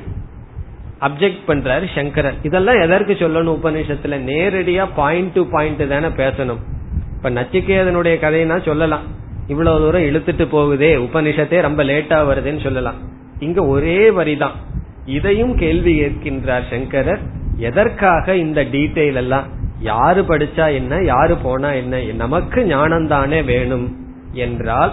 [1.01, 2.35] அப்செக்ட் பண்றாரு சங்கரர்.
[2.43, 4.21] இதெல்லாம் எதற்கு சொல்லணும் உபநிஷத்துல?
[4.27, 6.59] நேரடியா பாயிண்ட் டு பாயிண்ட் தானே பேசணும்.
[7.17, 9.03] இப்ப நச்சிகேதனுடைய கதைனா சொல்லலாம்.
[9.47, 11.09] இவ்வளவு தூரம் இழுத்துட்டு போகுதே.
[11.09, 12.95] உபனிஷத்தே ரொம்ப லேட்டா வருதுன்னு சொல்லலாம்.
[13.39, 14.53] இங்க ஒரே வரிதான்.
[15.07, 17.21] இதையும் கேள்வி கேட்கின்றார் சங்கரர்.
[17.57, 19.61] எதற்காக இந்த டீட்டெயில் எல்லாம்?
[19.83, 24.93] யாரு படிச்சா என்ன யாரு போனா என்ன நமக்கு ஞானம் தானே வேணும் என்றால்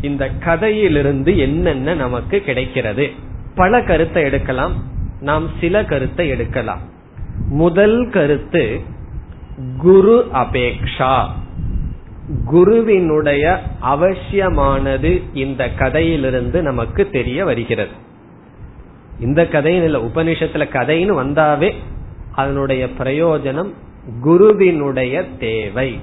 [0.00, 3.10] இந்த கதையிலிருந்து என்னென்ன நமக்கு கிடைக்கிறது?
[3.54, 4.72] பல கருத்தை எடுக்கலாம்.
[5.20, 6.80] நாம் சில கருத்தை எடுக்கலாம்.
[7.48, 8.80] முதல் கருத்து
[9.78, 11.26] குரு அபேக்ஷா.
[12.44, 17.90] குருவினுடைய அவசியமானது இந்த கதையிலிருந்து நமக்கு தெரிய வருகிறது.
[19.20, 21.74] இந்த கதையின் இல்ல உபனிஷத்துல கதைன்னு வந்தாவே
[22.32, 23.70] அதனுடைய பிரயோஜனம்
[24.20, 26.00] குருவினுடைய தேவை.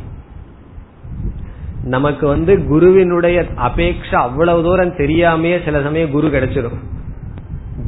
[1.84, 6.78] நமக்கு வந்து குருவினுடைய அபேட்சா அவ்வளவு தூரம் தெரியாமையே சில சமயம் குரு கிடைச்சிடும்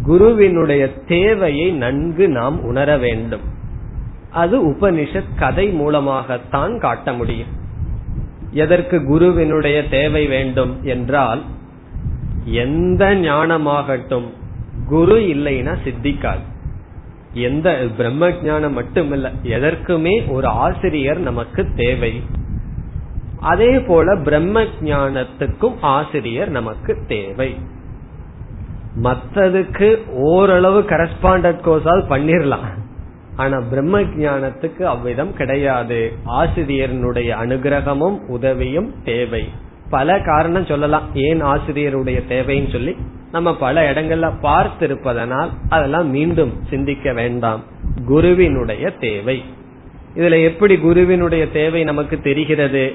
[0.04, 3.42] குருவினுடைய தேவையை நன்கு நாம் உணர வேண்டும்.
[4.32, 7.48] அது உபனிஷத் கதை மூலமாகத்தான் காட்ட முடியும்.
[8.52, 11.42] எதற்கு குருவினுடைய தேவை வேண்டும் என்றால்
[12.46, 14.30] எந்த ஞானமாகட்டும்
[14.88, 16.52] குரு இல்லைன்னா சித்திக்காது.
[17.34, 22.22] எந்த பிரம்ம ஜானம் மட்டுமல்ல எதற்குமே ஒரு ஆசிரியர் நமக்கு தேவை.
[23.40, 27.56] அதே போல பிரம்ம ஞானத்துக்கும் ஆசிரியர் நமக்கு தேவை.
[29.04, 32.82] மற்றதுக்கு ஓரளவு கரஸ்பாண்டட் கோர்ஸால் பண்ணிரலாம்.
[33.36, 36.14] ஆனா பிரம்ம ஜானத்துக்கு அவ்விதம் கிடையாது.
[36.26, 39.50] ஆசிரியனுடைய அனுகிரகமும் உதவியும் தேவை.
[39.90, 41.04] பல காரணம் சொல்லலாம்.
[41.14, 42.96] ஏன் ஆசிரியருடைய தேவைன்னு சொல்லி?
[43.34, 47.64] நம்ம பல இடங்கள்ல பார்த்திருப்பதனால் அதெல்லாம் மீண்டும் சிந்திக்க வேண்டாம்.
[48.06, 49.44] குருவினுடைய தேவை.
[50.16, 52.94] இதுல எப்படி குருவினுடைய தேவை நமக்கு தெரிகிறது?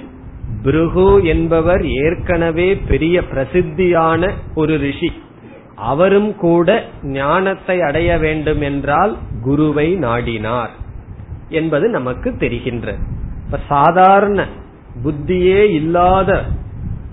[0.62, 5.12] பிருகு என்பவர் ஏற்கனவே பெரிய பிரசித்தியான ஒரு ரிஷி.
[5.74, 10.70] அவரும் கூட ஞானத்தை அடைய வேண்டும் என்றால் குருவை நாடினார்
[11.48, 12.94] என்பது நமக்கு தெரிகின்ற
[13.44, 14.46] இப்ப சாதாரண
[15.04, 16.44] புத்தியே இல்லாத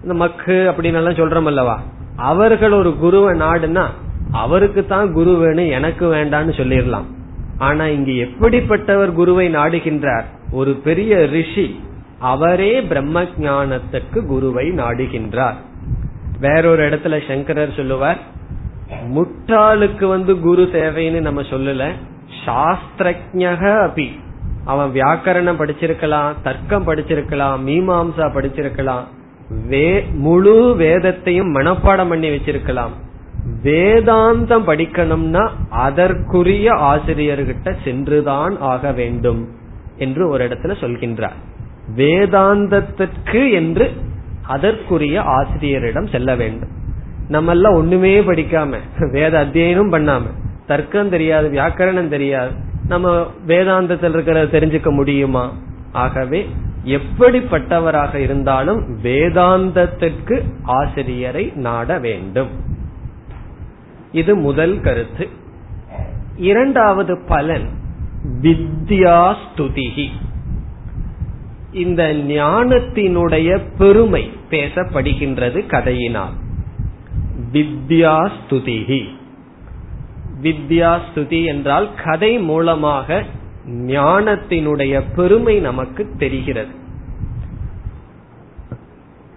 [0.03, 1.81] நமக்கு மக்கு அப்படின்னு எல்லாம் சொல்றோம் அல்லவா?
[2.15, 3.85] அவர்கள் ஒரு குருவை நாடுனா
[4.31, 7.05] அவருக்கு தான் குரு வேணும் எனக்கு வேண்டான்னு சொல்லிடலாம்.
[7.57, 10.23] ஆனா இங்கு எப்படிப்பட்டவர் குருவை நாடுகின்றார்?
[10.51, 11.79] ஒரு பெரிய ரிஷி
[12.19, 15.53] அவரே பிரம்ம ஞானத்துக்கு குருவை நாடுகின்றார்.
[16.39, 18.17] வேறொரு இடத்துல சங்கரர் சொல்லுவார்
[19.15, 21.91] முட்டாளுக்கு வந்து குரு தேவைன்னு நம்ம சொல்லல
[22.45, 24.07] சாஸ்திரஜக அபி.
[24.65, 29.05] அவன் வியாக்கரணம் படிச்சிருக்கலாம் தர்க்கம் படிச்சிருக்கலாம் மீமாம்சா படிச்சிருக்கலாம்
[30.11, 32.93] முழு வேதத்தையும் மனப்பாடம் பண்ணி வச்சிருக்கலாம்.
[33.63, 39.47] வேதாந்தம் படிக்கணும்னா அதற்குரிய ஆசிரியர்கிட்ட சென்றுதான் ஆக வேண்டும்
[39.97, 41.37] என்று ஒரு இடத்துல சொல்கின்றார்.
[41.95, 43.91] வேதாந்தத்திற்கு என்று
[44.41, 46.69] அதற்குரிய ஆசிரியரிடம் செல்ல வேண்டும்.
[47.27, 48.77] நம்ம எல்லாம் ஒண்ணுமே படிக்காம
[49.11, 50.21] வேத அத்தியனம் பண்ணாம
[50.67, 52.51] தர்க்கம் தெரியாது வியாக்கரணம் தெரியாது
[52.87, 55.53] நம்ம வேதாந்தத்தில் இருக்கிறத தெரிஞ்சுக்க முடியுமா?
[55.91, 56.49] ஆகவே
[56.85, 62.49] எப்படிப்பட்டவராக இருந்தாலும் வேதாந்தத்திற்கு ஆசிரியரை நாட வேண்டும்.
[64.11, 65.29] இது முதல் கருத்து.
[66.35, 67.67] இரண்டாவது பலன்
[68.41, 70.07] வித்யாஸ்துதிகி
[71.71, 76.33] இந்த ஞானத்தினுடைய பெருமை பேசப்படுகின்றது கதையினால்.
[77.53, 79.07] வித்யாஸ்துதிகி
[80.41, 83.23] வித்யாஸ்துதி என்றால் கதை மூலமாக
[83.69, 86.73] ஞானத்தினுடைய பெருமை நமக்கு தெரிகிறது.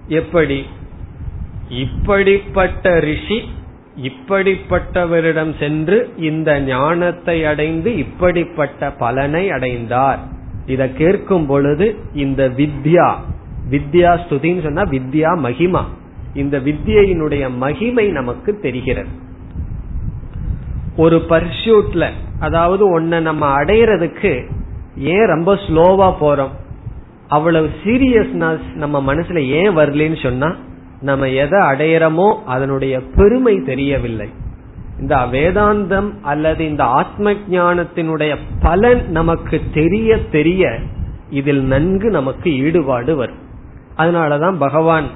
[0.08, 0.66] எப்படி?
[1.68, 3.42] இப்படிப்பட்ட ரிஷி
[4.02, 10.18] இப்படிப்பட்டவரிடம் சென்று இந்த ஞானத்தை அடைந்து இப்படிப்பட்ட பலனை அடைந்தார்.
[10.66, 13.16] இத கேட்கும் பொழுது இந்த வித்யா
[13.70, 15.84] வித்யா ஸ்துதின்னு சொன்னா வித்யா மகிமா.
[16.34, 19.26] இந்த வித்யினுடைய மகிமை நமக்கு தெரிகிறது.
[20.98, 22.04] ஒரு பர்சியூட்ல
[22.40, 24.32] அதாவது ஒன்ன நம்ம அடையிறதுக்கு
[24.96, 26.54] ஏன் ரொம்ப ஸ்லோவா போறோம்?
[27.28, 30.50] அவ்வளவு சீரியஸ்னஸ் நம்ம மனசுல ஏன் வரலன்னு சொன்னா
[31.00, 34.28] நம்ம எதை அடையிறோமோ அதனுடைய பெருமை தெரியவில்லை.
[35.00, 40.78] இந்த வேதாந்தம் அல்லது இந்த ஆத்ம ஞானத்தினுடைய பலன் நமக்கு தெரிய தெரிய
[41.30, 43.42] இதில் நன்கு நமக்கு ஈடுபாடு வரும்.
[43.96, 45.08] அதனாலதான் பகவான்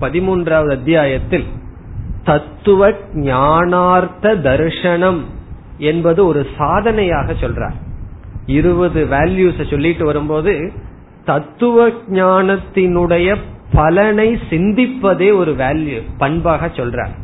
[0.00, 1.46] பதிமூன்றாவது அத்தியாயத்தில்
[2.26, 5.20] தத்துவ ஞானார்த்த தர்ஷனம்
[5.78, 7.76] என்பது ஒரு சாதனையாக சொல்றார்.
[8.46, 10.72] இருபது வேல்யூஸ் சொல்லிட்டு வரும்போது
[11.24, 13.36] தத்துவ ஞானத்தினுடைய
[13.72, 17.14] பலனை சிந்திப்பதே ஒரு வேல்யூ பண்பாக சொல்றார்.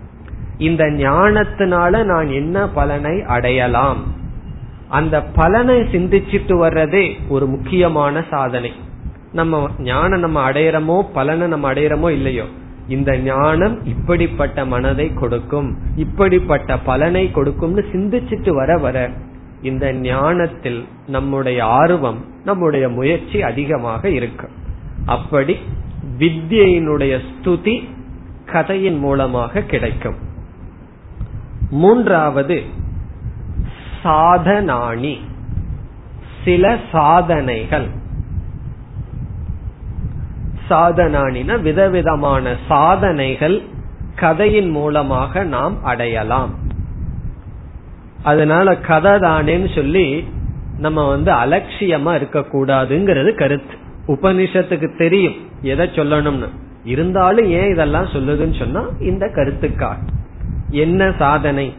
[0.59, 4.01] இந்த ஞானத்தினால நான் என்ன பலனை அடையலாம்?
[4.89, 8.73] அந்த பலனை சிந்திச்சிட்டு வர்றதே ஒரு முக்கியமான சாதனை.
[9.33, 12.45] நம்ம ஞானம் நம்ம அடையிறமோ பலனை நம்ம அடையிறமோ இல்லையோ?
[12.89, 19.11] இந்த ஞானம் இப்படிப்பட்ட மனதை கொடுக்கும் இப்படிப்பட்ட பலனை கொடுக்கும்னு சிந்திச்சிட்டு வர வர
[19.63, 24.61] இந்த ஞானத்தில் நம்முடைய ஆர்வம் நம்முடைய முயற்சி அதிகமாக இருக்கும்
[25.07, 25.59] அப்படி
[26.19, 27.85] வித்யினுடைய ஸ்துதி
[28.47, 30.15] கதையின் மூலமாக கிடைக்கும்.
[31.71, 32.63] மூன்றாவது
[34.05, 35.19] சாதனாணி.
[36.45, 37.89] சில சாதனைகள்.
[40.73, 43.63] சாதனானின விதவிதமான சாதனைகள்
[44.17, 46.51] கதையின் மூலமாக நாம் அடையலாம்.
[48.23, 50.29] அதனால கதை தானேன்னு சொல்லி
[50.79, 53.75] நம்ம வந்து அலட்சியமா இருக்கக்கூடாதுங்கிறது கருத்து.
[54.07, 56.49] உபனிஷத்துக்கு தெரியும் எதை சொல்லணும்னு.
[56.85, 59.97] இருந்தாலும் ஏன் இதெல்லாம் சொல்லுதுன்னு சொன்னா இந்த கருத்துக்காக.
[60.71, 61.75] என்ன சாதனை?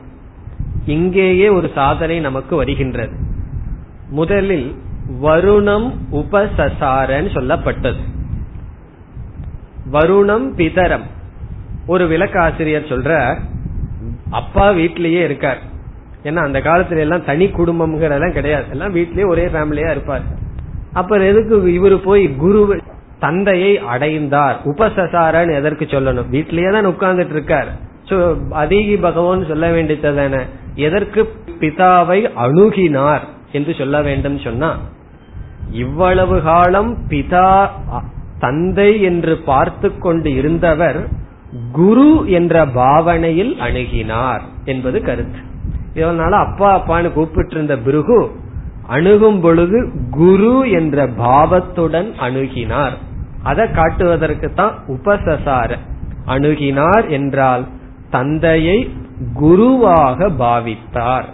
[0.85, 3.15] இங்கேயே ஒரு சாதனை நமக்கு வருகின்றது.
[4.09, 4.75] முதலில்
[5.19, 8.01] வருணம் உபசசாரன்னு சொல்லப்பட்டது.
[9.91, 11.05] வருணம் பிதரம்.
[11.87, 13.37] ஒரு விளக்காசிரியர் சொல்ற
[14.29, 15.61] அப்பா வீட்லயே இருக்கார்.
[16.23, 18.65] ஏன்னா அந்த காலத்துல எல்லாம் தனி குடும்பம்ங்கிறதெல்லாம் கிடையாது.
[18.71, 20.21] எல்லாம் வீட்லயே ஒரே ஃபேமிலியா இருப்பார்.
[20.93, 22.81] அப்புறம் எதுக்கு இவரு போய் குரு
[23.19, 24.59] தந்தையை அடைந்தார்?
[24.65, 26.31] உபசசாரன்னு எதற்கு சொல்லணும்?
[26.31, 27.67] வீட்லயே தான் உட்கார்ந்துட்டு இருக்கார்.
[28.63, 30.39] அதீகி பகவான் சொல்ல வேண்டியதான
[30.75, 34.77] எதற்கு பிதாவை அணுகினார் என்று சொல்ல வேண்டும் சொன்னா
[35.71, 37.69] இவ்வளவு காலம் பிதா
[38.43, 40.99] தந்தை என்று பார்த்து கொண்டு இருந்தவர்
[41.71, 45.41] குரு என்ற பாவனையில் அணுகினார் என்பது கருத்து.
[45.95, 48.19] இதனால அப்பா அப்பான்னு கூப்பிட்டு இருந்த பிருகு
[48.87, 49.79] அணுகும் பொழுது
[50.11, 52.95] குரு என்ற பாவத்துடன் அணுகினார்.
[53.43, 55.71] அதை காட்டுவதற்கு தான் உபசசார.
[56.27, 57.63] அணுகினார் என்றால்
[58.09, 58.77] தந்தையை
[59.33, 61.29] குருவாக பாவித்தார்.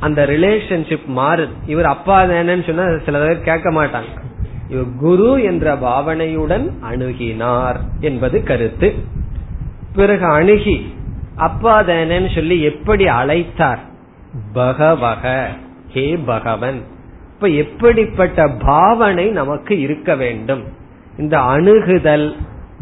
[0.00, 4.10] அந்த ரிலேஷன்ஷிப் மாறு இவர் அப்பா தானேன்னு சொன்னா சில பேர் கேட்க மாட்டாங்க.
[4.96, 8.94] குரு என்ற பாவனையுடன் அணுகினார் என்பது கருத்து.
[9.94, 10.94] பிறகு அணுகி
[11.36, 13.78] அப்பா தானேன்னு சொல்லி எப்படி அழைத்தார்?
[14.52, 15.48] பகவக.
[15.92, 16.82] ஹே பகவன்.
[17.34, 20.64] இப்ப எப்படிப்பட்ட பாவனை நமக்கு இருக்க வேண்டும்?
[21.18, 22.36] இந்த அணுகுதல்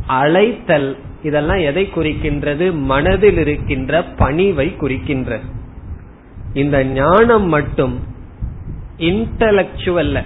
[0.07, 2.73] அழைத்தல் இதெல்லாம் எதை குறிக்கின்றது?
[2.73, 5.45] மனதில் இருக்கின்ற பணிவை குறிக்கின்றது.
[6.55, 8.01] இந்த ஞானம் மட்டும்
[8.99, 10.23] இன்டலக்சுவல்ல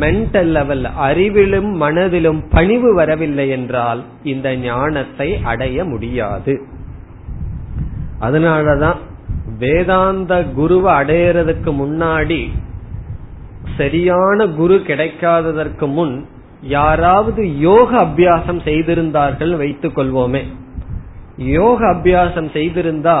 [0.00, 6.54] மென்டல் லெவல் அறிவிலும் மனதிலும் பணிவு வரவில்லை என்றால் இந்த ஞானத்தை அடைய முடியாது.
[8.20, 9.00] அதனாலதான்
[9.58, 12.50] வேதாந்த குருவை அடையிறதுக்கு முன்னாடி
[13.76, 16.26] சரியான குரு கிடைக்காததற்கு முன்
[16.62, 20.42] யாராவது யோக அபியாசம் செய்திருந்தார்கள் வைத்துக் கொள்வோமே.
[21.36, 23.18] யோக அபியாசம் செய்திருந்தா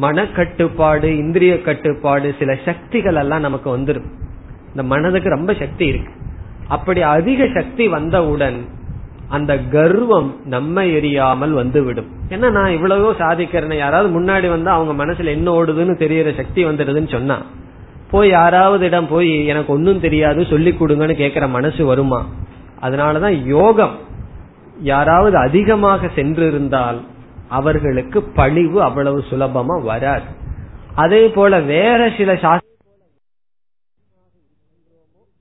[0.00, 4.08] மனக்கட்டுப்பாடு இந்திரிய கட்டுப்பாடு சில சக்திகள் எல்லாம் நமக்கு வந்துடும்
[4.76, 6.12] இந்த மனதுக்கு ரொம்ப சக்தி இருக்கு.
[6.68, 8.58] அப்படி அதிக சக்தி வந்தவுடன்
[9.28, 12.10] அந்த கர்வம் நம்ம எரியாமல் வந்துவிடும்.
[12.28, 17.38] ஏன்னா நான் இவ்வளவோ சாதிக்கிறேன் யாராவது முன்னாடி வந்தா அவங்க மனசுல என்ன ஓடுதுன்னு தெரியற சக்தி வந்துடுதுன்னு சொன்னா
[18.10, 22.26] போய் யாராவது இடம் போய் எனக்கு ஒன்னும் தெரியாது சொல்லி கொடுங்கன்னு கேக்குற மனசு வருமா?
[22.82, 23.94] அதனாலதான் யோகம்
[24.80, 27.00] யாராவது அதிகமாக சென்றிருந்தால்
[27.48, 30.28] அவர்களுக்கு பழிவு அவ்வளவு சுலபமா வராது.
[30.94, 32.32] அதே போல வேற சில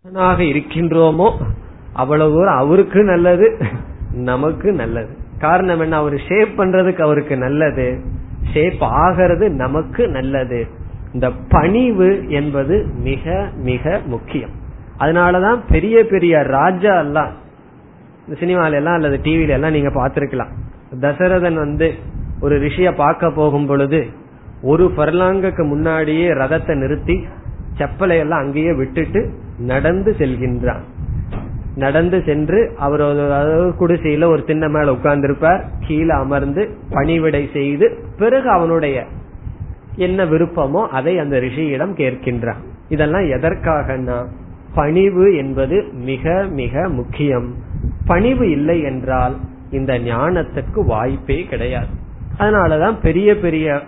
[0.05, 1.27] சாஸ்திரமாக இருக்கின்றோமோ
[1.93, 3.47] அவ்வளவு தூரம் அவருக்கு நல்லது
[4.11, 5.11] நமக்கு நல்லது.
[5.39, 5.95] காரணம் என்ன?
[5.95, 7.85] அவர் ஷேப் பண்றதுக்கு அவருக்கு நல்லது.
[8.53, 10.59] ஷேப் ஆகிறது நமக்கு நல்லது.
[11.13, 14.53] இந்த பணிவு என்பது மிக மிக முக்கியம்.
[14.99, 17.31] அதனாலதான் பெரிய பெரிய ராஜா எல்லாம்
[18.27, 20.53] இந்த சினிமால எல்லாம் அல்லது டிவில எல்லாம் நீங்க பாத்திருக்கலாம்
[21.01, 21.93] தசரதன் வந்து
[22.41, 24.01] ஒரு ரிஷிய பார்க்க போகும் பொழுது
[24.61, 27.17] ஒரு பர்லாங்குக்கு முன்னாடியே ரதத்தை நிறுத்தி
[27.77, 29.21] செப்பலை எல்லாம் அங்கேயே விட்டுட்டு
[29.57, 30.83] நடந்து செல்கின்றான்.
[31.75, 33.01] நடந்து சென்று அவர்
[33.79, 35.61] குடிசையில ஒரு சின்ன மேல உட்கார்ந்திருப்பார்.
[35.87, 39.03] கீழே அமர்ந்து பணிவிடை செய்து பிறகு அவனுடைய
[39.95, 42.61] என்ன விருப்பமோ அதை அந்த ரிஷியிடம் கேட்கின்றான்.
[42.89, 44.27] இதெல்லாம் எதற்காகனா
[44.75, 47.53] பணிவு என்பது மிக மிக முக்கியம்.
[48.05, 49.35] பணிவு இல்லை என்றால்
[49.71, 51.87] இந்த ஞானத்துக்கு வாய்ப்பே கிடையாது.
[52.37, 53.79] அதனாலதான் பெரிய பெரிய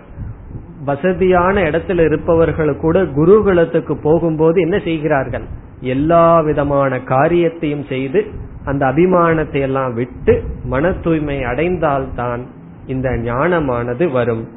[0.84, 5.42] வசதியான இடத்துல இருப்பவர்கள் கூட குருகுலத்துக்கு போகும்போது என்ன செய்கிறார்கள்?
[5.80, 8.24] எல்லா விதமான காரியத்தையும் செய்து
[8.64, 12.46] அந்த அபிமானத்தை எல்லாம் விட்டு மன தூய்மை அடைந்தால்தான்
[12.86, 14.48] இந்த ஞானமானது வரும்.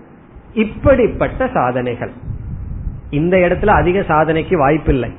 [0.53, 2.11] இப்படிப்பட்ட சாதனைகள்.
[3.09, 5.09] இந்த இடத்துல அதிக சாதனைக்கு வாய்ப்பில்லை.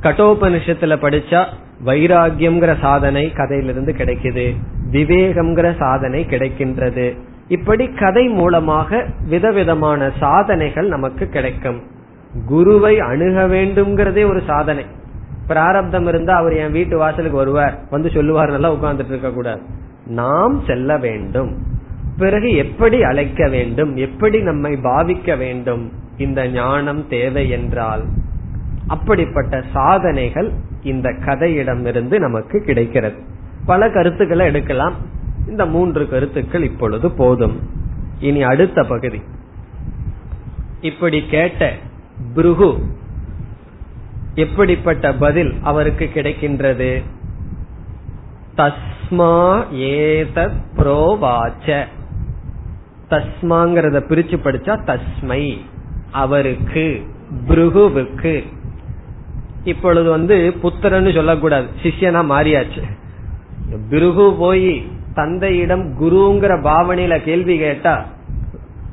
[0.00, 1.44] கட்டோபனிஷத்துல படிச்சா
[1.84, 4.54] வைராகியம்ங்கிற சாதனை கதையிலிருந்து கிடைக்குது.
[4.90, 7.18] விவேகம்ங்கிற சாதனை கிடைக்கின்றது.
[7.48, 11.82] இப்படி கதை மூலமாக விதவிதமான சாதனைகள் நமக்கு கிடைக்கும்.
[12.46, 14.84] குருவை அணுக வேண்டும்ங்கிறதே ஒரு சாதனை.
[15.46, 17.78] பிராரப்தம் இருந்தா அவர் என் வீட்டு வாசலுக்கு வருவார்.
[17.90, 19.60] வந்து சொல்லுவார் நல்லா உட்கார்ந்துட்டு இருக்க கூடாது.
[20.06, 21.56] நாம் செல்ல வேண்டும்.
[22.18, 23.96] பிறகு எப்படி அழைக்க வேண்டும்?
[23.96, 25.92] எப்படி நம்மை பாவிக்க வேண்டும்?
[26.16, 28.02] இந்த ஞானம் தேவை என்றால்
[28.86, 30.50] அப்படிப்பட்ட சாதனைகள்
[30.82, 33.16] இந்த கதையிடமிருந்து நமக்கு கிடைக்கிறது.
[33.66, 34.94] பல கருத்துக்களை எடுக்கலாம்.
[35.48, 37.58] இந்த மூன்று கருத்துக்கள் இப்பொழுது போதும்.
[38.20, 39.22] இனி அடுத்த பகுதி.
[40.80, 41.74] இப்படி கேட்ட
[42.34, 42.82] புருகு
[44.34, 47.02] எப்படிப்பட்ட பதில் அவருக்கு கிடைக்கின்றது?
[48.56, 51.86] தஸ்மா ஏதத் புரோவாச்ச.
[53.10, 55.60] தஸ்மாங்கிறத பிரிச்சு படிச்சா தஸ்மை.
[56.10, 57.02] அவருக்கு
[57.48, 58.46] புருகுவுக்கு.
[59.64, 61.66] இப்பொழுது வந்து புத்திரன்னு சொல்லக்கூடாது.
[61.82, 62.82] சிஷ்யனா மாறியாச்சு.
[63.90, 68.04] பிருகு போய் தந்தையிடம் குருங்கிற பாவனையில கேள்வி கேட்டா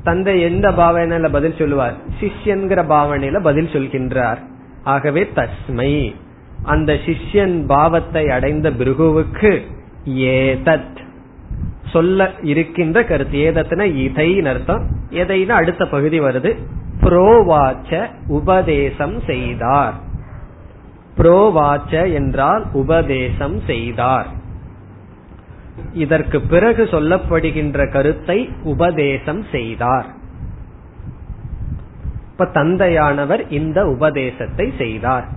[0.04, 1.94] தந்தை எந்த பாவனையில பதில் சொல்லுவார்?
[2.20, 4.36] சிஷ்யன்கிற பாவனையில பதில் சொல்கின்றார்.
[4.84, 6.14] ஆகவே தஸ்மை.
[6.62, 9.60] அந்த சிஷ்யன் பாவத்தை அடைந்த பிருகுவுக்கு
[10.08, 10.96] ஏதத்.
[11.92, 13.38] சொல்ல இருக்கின்ற கருத்து.
[13.38, 14.86] ஏதத்துனா இதை அர்த்தம்.
[15.10, 16.56] எதைனா அடுத்த பகுதி வருது.
[17.00, 19.94] புரோவாச்ச உபதேசம் செய்தார்.
[21.18, 24.40] புரோவாச்ச என்றால் உபதேசம் செய்தார்.
[25.92, 30.06] இதற்கு பிறகு சொல்லப்படுகின்ற கருத்தை உபதேசம் செய்தார்.
[32.30, 35.28] இப்ப தந்தையானவர் இந்த உபதேசத்தை செய்தார்.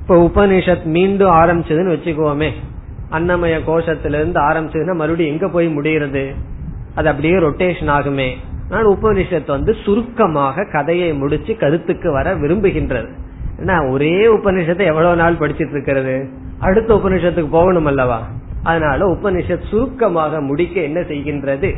[0.00, 2.50] இப்ப உபனிஷத் மீண்டும் ஆரம்பிச்சதுன்னு வச்சுக்கோமே.
[3.10, 6.34] அன்னமய கோஷத்திலிருந்து ஆரம்பிச்சதுன்னா மறுபடியும் எங்க போய் முடிகிறது?
[6.94, 8.30] அது அப்படியே ரொட்டேஷன் ஆகுமே.
[8.68, 13.08] நான் உபனிஷத் வந்து சுருக்கமாக கதையை முடிச்சு கருத்துக்கு வர விரும்புகின்றது.
[13.58, 16.28] ஏன்னா ஒரே உபனிஷத்தை எவ்வளவு நாள் படிச்சிட்டு இருக்கிறது?
[16.58, 18.26] அடுத்த உபனிஷத்துக்கு போகணும் அல்லவா?
[18.62, 21.76] அதனால உபனிஷத் சுருக்கமாக முடிக்க என்ன செய்கின்றது?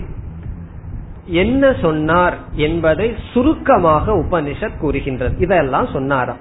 [1.24, 5.38] என்ன சொன்னார் என்பதை சுருக்கமாக உபனிஷத் கூறுகின்றது.
[5.38, 6.36] இதெல்லாம் சொன்னாராம்.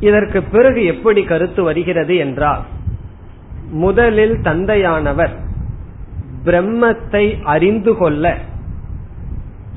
[0.00, 2.62] இதற்கு பிறகு எப்படி கருத்து வருகிறது என்றால்
[3.70, 5.30] முதலில் தந்தையானவர்
[6.44, 8.38] பிரம்மத்தை அறிந்து கொள்ள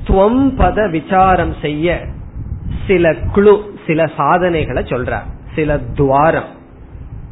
[0.06, 2.04] துவம்பத விசாரம் செய்ய
[2.86, 5.26] சில குழு சில சாதனைகளை சொல்றார்.
[5.54, 6.56] சில துவாரம்.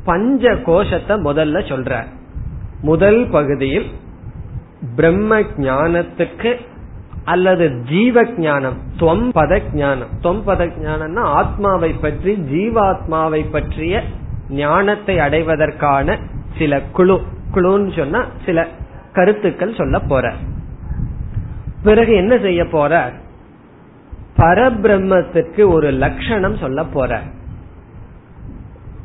[0.07, 2.07] பஞ்ச கோஷத்தை முதல்ல சொல்ற.
[2.83, 3.91] முதல் பகுதியில்
[4.97, 6.57] பிரம்ம ஞானத்துக்கு
[7.25, 14.03] அல்லது ஜீவ ஞானம் தொம்பத ஞானம் தொம்பத ஞானம்னா ஆத்மாவை பற்றி ஜீவாத்மாவை பற்றிய
[14.51, 16.19] ஞானத்தை அடைவதற்கான
[16.59, 17.23] சில குழு.
[17.55, 18.67] குழுன்னு சொன்னா சில
[19.13, 20.33] கருத்துக்கள் சொல்ல போற.
[21.83, 23.13] பிறகு என்ன செய்ய போற?
[24.37, 27.23] பரபிரம்மத்துக்கு ஒரு லட்சணம் சொல்ல போற.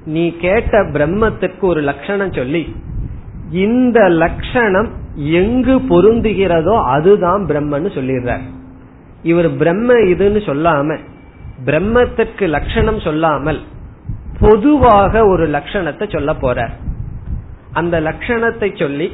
[0.06, 2.76] நீ கேட்ட பிரம்மத்துக்கு ஒரு லட்சணம் சொல்லி
[3.52, 8.42] இந்த லட்சணம் எங்கு பொருந்துகிறதோ அதுதான் பிரம்மன்னு சொல்லிடுறார்.
[9.24, 10.98] இவர் பிரம்ம இதுன்னு சொல்லாம
[11.66, 13.60] பிரம்மத்திற்கு லட்சணம் சொல்லாமல்
[14.40, 16.72] பொதுவாக ஒரு லட்சணத்தை சொல்ல போறார்.
[17.74, 19.12] அந்த லட்சணத்தை சொல்லி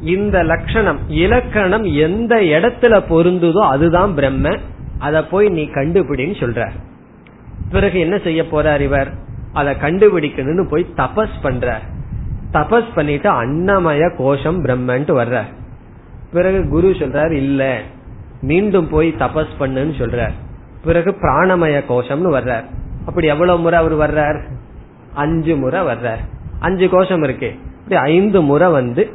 [0.00, 4.58] இந்த லட்சணம் இலக்கணம் எந்த இடத்துல பொருந்துதோ அதுதான் பிரம்ம
[4.98, 6.70] அத போய் நீ கண்டுபிடின்னு சொல்ற
[7.70, 9.10] பிறகு என்ன செய்ய போறார் இவர்?
[9.52, 11.78] அதை கண்டுபிடிக்கணும்னு போய் தபஸ் பண்ற.
[12.52, 15.42] தபஸ் பண்ணிட்டு அன்னமய கோஷம் பிரம்மன்ட்டு வர்ற.
[16.32, 17.80] பிறகு குரு சொல்றாரு இல்ல
[18.42, 20.32] மீண்டும் போய் தபஸ் பண்ணுன்னு சொல்றார்.
[20.84, 22.64] பிறகு பிராணமய கோஷம்னு வர்றார்.
[23.06, 24.42] அப்படி எவ்வளவு முறை அவர் வர்றார்?
[25.14, 26.18] அஞ்சு முறை வர்றார்.
[26.58, 27.58] அஞ்சு கோஷம் இருக்கு.
[27.82, 29.10] இப்படி ஐந்து முறை வந்து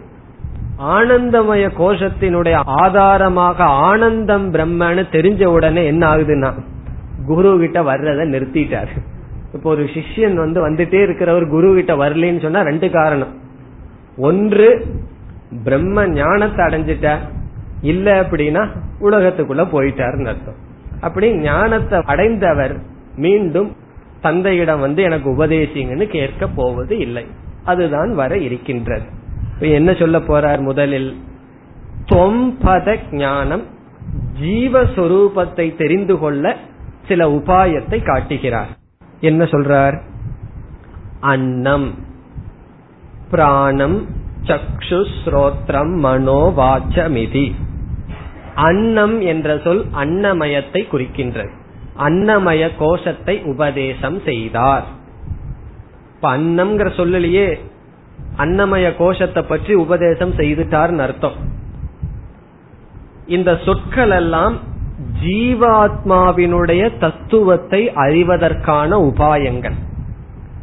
[0.80, 6.54] ஆனந்தமய கோஷத்தினுடைய ஆதாரமாக ஆனந்தம் பிரம்மன்னு தெரிஞ்ச உடனே என்ன ஆகுதுன்னா
[7.26, 9.14] குரு கிட்ட வர்றத நிறுத்திட்டாரு.
[9.56, 13.34] இப்போ ஒரு சிஷ்யன் வந்து வந்துட்டே இருக்கிறவர் குரு கிட்ட வரலன்னு சொன்னா ரெண்டு காரணம்.
[14.18, 14.68] ஒன்று
[15.64, 17.18] பிரம்ம ஞானத்தை அடைஞ்சிட்ட
[17.82, 18.64] இல்ல அப்படின்னா
[19.02, 20.60] உலகத்துக்குள்ள போயிட்டாருன்னு அர்த்தம்.
[21.02, 22.76] அப்படி ஞானத்தை அடைந்தவர்
[23.16, 23.76] மீண்டும்
[24.22, 27.26] தந்தையிடம் வந்து எனக்கு உபதேசிங்கன்னு கேட்க போவது இல்லை.
[27.64, 29.08] அதுதான் வர இருக்கின்றது.
[29.60, 31.12] என்ன சொல்ல போறார் முதலில்?
[32.12, 33.64] தொம்பத ஞானம்
[34.42, 36.56] ஜீவஸ்வரூபத்தை தெரிந்து கொள்ள
[37.08, 38.72] சில உபாயத்தை காட்டுகிறார்.
[39.20, 40.02] என்ன சொல்றார்?
[41.20, 41.94] அன்னம்.
[43.30, 44.06] பிராணம்.
[44.44, 47.54] சக்ஷு ஸ்ரோத்ரம் மனோவாச்சமிதி
[48.56, 51.50] அன்னம் என்ற சொல் அன்னமயத்தை குறிக்கின்றது.
[51.98, 54.84] அன்னமய கோஷத்தை உபதேசம் செய்தார்.
[56.16, 57.60] இப்ப அன்னம்ங்கிற சொல்லலையே
[58.38, 61.34] அன்னமய கோஷத்தை பற்றி உபதேசம் செய்துட்டார்னு அர்த்தம்.
[63.28, 64.58] இந்த சொற்கள் எல்லாம்
[65.24, 69.74] ஜீவாத்மாவினுடைய தத்துவத்தை அறிவதற்கான உபாயங்கள்.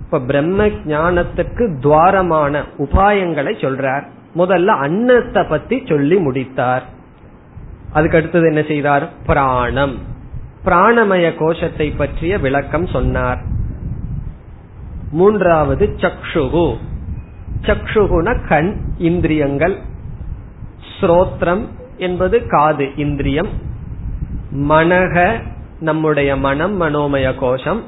[0.01, 4.03] இப்ப பிரம்ம ஞானத்துக்கு துவாரமான உபாயங்களை சொல்றார்.
[4.37, 6.85] முதல்ல அன்னத்தை பத்தி சொல்லி முடித்தார்.
[7.93, 9.09] அதுக்கு அடுத்தது என்ன செய்தார்?
[9.27, 9.99] பிராணம்.
[10.65, 13.39] பிராணமய கோஷத்தை பற்றிய விளக்கம் சொன்னார்.
[15.11, 16.77] மூன்றாவது சக்ஷுகு.
[17.63, 19.77] சக்ஷுகுன கண் இந்திரியங்கள்.
[21.01, 21.67] ஸ்ரோத்ரம்
[21.97, 23.71] என்பது காது இந்திரியம்.
[24.55, 25.43] மனக
[25.81, 27.83] நம்முடைய மனம் மனோமய கோஷம்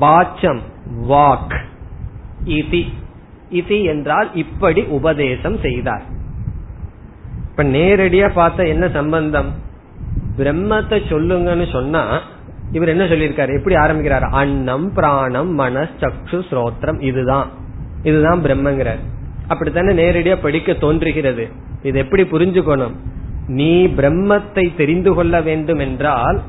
[0.00, 0.58] வாச்சம்
[1.08, 1.60] வாக்
[2.44, 2.86] இதி.
[3.52, 6.02] இதி என்றால் இப்படி உபதேசம் செய்தார்.
[7.50, 9.52] இப்ப நேரடியா பார்த்த என்ன சம்பந்தம்?
[10.38, 12.20] பிரம்மத்தை சொல்லுங்கன்னு சொன்னா
[12.72, 13.58] இவர் என்ன சொல்லியிருக்காரு?
[13.58, 14.22] எப்படி ஆரம்பிக்கிறார்?
[14.22, 17.48] அன்னம் பிராணம் மனஸ் சக்ஷு ஸ்ரோத்ரம் இதுதான்.
[18.02, 18.98] இதுதான் பிரம்மங்கிறார்.
[19.46, 21.48] அப்படித்தானே நேரடியா படிக்க தோன்றுகிறது.
[21.82, 22.92] இது எப்படி புரிஞ்சுக்கணும்?
[23.46, 26.40] நீ பிரம்மத்தை தெரிந்து கொள்ள வேண்டும் என்றால்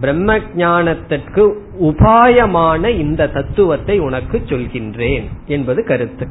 [0.00, 6.26] பிரம்ம ஞானத்திற்கு உபாயமான இந்த தத்துவத்தை உனக்கு சொல்கின்றேன் என்பது கருத்து.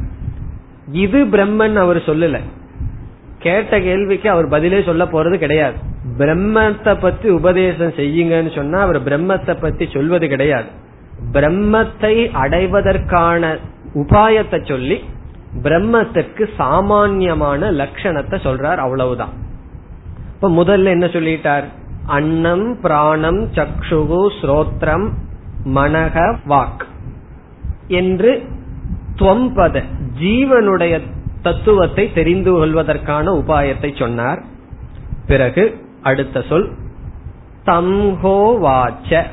[0.91, 2.39] இது பிரம்மன் அவர் சொல்லல.
[3.39, 5.75] கேட்ட கேள்விக்கு அவர் பதிலே சொல்ல போறது கிடையாது.
[6.17, 10.67] பிரம்மத்தை பத்தி உபதேசம் செய்யுங்கன்னு சொன்னா அவர் பிரம்மத்தை பத்தி சொல்வது கிடையாது.
[11.33, 13.57] பிரம்மத்தை அடைவதற்கான
[13.93, 15.03] உபாயத்தை சொல்லி
[15.63, 19.47] பிரம்மத்திற்கு சாமான்யமான லட்சணத்தை சொல்றார் அவ்வளவுதான்.
[20.41, 21.63] இப்ப முதல்ல என்ன சொல்லிட்டார்?
[22.05, 25.09] அன்னம் பிராணம் சக்ஷுகு ஸ்ரோத்ரம்
[25.65, 26.83] மனக வாக்.
[27.87, 28.43] என்று
[29.15, 29.83] துவம்பத
[30.19, 31.01] ஜீவனுடைய
[31.41, 34.43] தத்துவத்தை தெரிந்து கொள்வதற்கான உபாயத்தை சொன்னார்.
[35.27, 36.71] பிறகு அடுத்த சொல்
[37.65, 39.23] தம்ஹோவாச்ச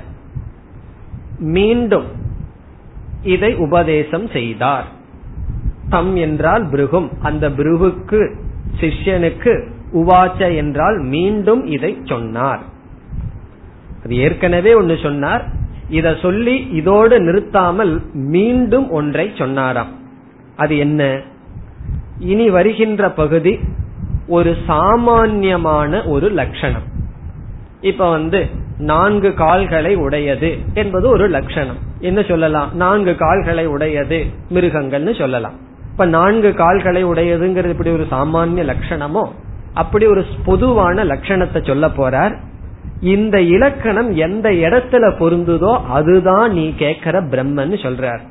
[1.38, 2.04] மீண்டும்
[3.22, 4.84] இதை உபதேசம் செய்தார்.
[5.88, 7.10] தம் என்றால் பிருகும்.
[7.22, 8.34] அந்த பிருகுக்கு
[8.80, 12.60] சிஷ்யனுக்கு உவாச்ச என்றால் மீண்டும் இதை சொன்னார்.
[14.04, 15.44] அது ஏற்கனவே ஒன்னு சொன்னார்.
[15.88, 19.88] இத சொல்லி இதோடு நிறுத்தாமல் மீண்டும் ஒன்றை சொன்னாராம்.
[20.56, 21.20] அது என்ன?
[22.18, 23.58] இனி வருகின்ற பகுதி
[24.28, 26.82] ஒரு சாமான்யமான ஒரு லட்சணம்.
[27.80, 28.46] இப்ப வந்து
[28.78, 31.76] நான்கு கால்களை உடையது என்பது ஒரு லட்சணம்.
[32.00, 32.70] என்ன சொல்லலாம்?
[32.74, 35.52] நான்கு கால்களை உடையது மிருகங்கள்னு சொல்லலாம்.
[35.90, 39.28] இப்ப நான்கு கால்களை உடையதுங்கிறது இப்படி ஒரு சாமானிய லட்சணமோ?
[39.76, 42.34] அப்படி ஒரு பொதுவான லட்சணத்தை சொல்ல போறார்.
[43.00, 48.22] இந்த இலக்கணம் எந்த இடத்துல பொருந்துதோ அதுதான் நீ கேட்கிற பிரம்மன்னு சொல்றார்.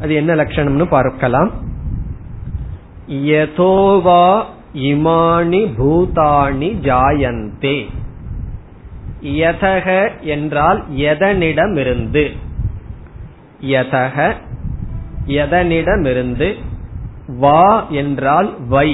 [0.00, 1.50] அது என்ன லட்சணம்னு பார்க்கலாம்.
[3.30, 4.26] யதோவா
[4.74, 7.78] இமானி பூதாணி ஜாயந்தே.
[9.40, 9.86] யதக
[10.20, 12.24] என்றால் எதனிடமிருந்து?
[13.64, 14.16] யதக
[15.40, 16.48] எதனிடமிருந்து?
[17.42, 18.90] வா என்றால் வை.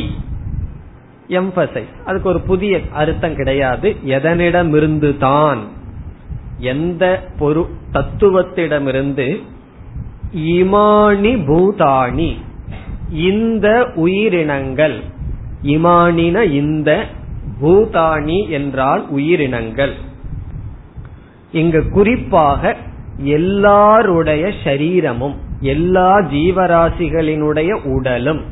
[1.30, 3.96] எம்பசைஸ் அதுக்கு ஒரு புதிய அர்த்தம் கிடையாது.
[4.06, 5.60] எதனிடமிருந்து தான்
[6.58, 7.04] எந்த
[7.38, 7.62] பொரு
[7.92, 9.26] தத்துவத்திடமிருந்து
[10.34, 12.30] இமானி பூதாணி
[13.12, 14.98] இந்த உயிரினங்கள்.
[15.62, 16.90] இமானின இந்த
[17.62, 19.94] பூதாணி என்றால் உயிரினங்கள்.
[21.52, 22.76] இங்கு குறிப்பாக
[23.22, 28.42] எல்லாருடைய சரீரமும் எல்லா ஜீவராசிகளினுடைய உடலும்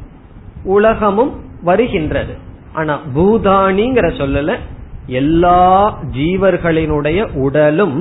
[0.65, 2.35] உலகமும் வருகின்றது.
[2.79, 4.57] ஆனா பூதானிங்கிற சொல்லல
[5.07, 5.63] எல்லா
[6.17, 7.99] ஜீவர்களினுடைய உடலும்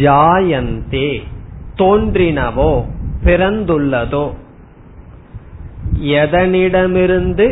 [0.00, 1.10] ஜாயந்தே
[1.78, 2.72] தோன்றினவோ
[3.24, 4.24] பிறந்துள்ளதோ.
[6.18, 7.46] எதனிடமிருந்து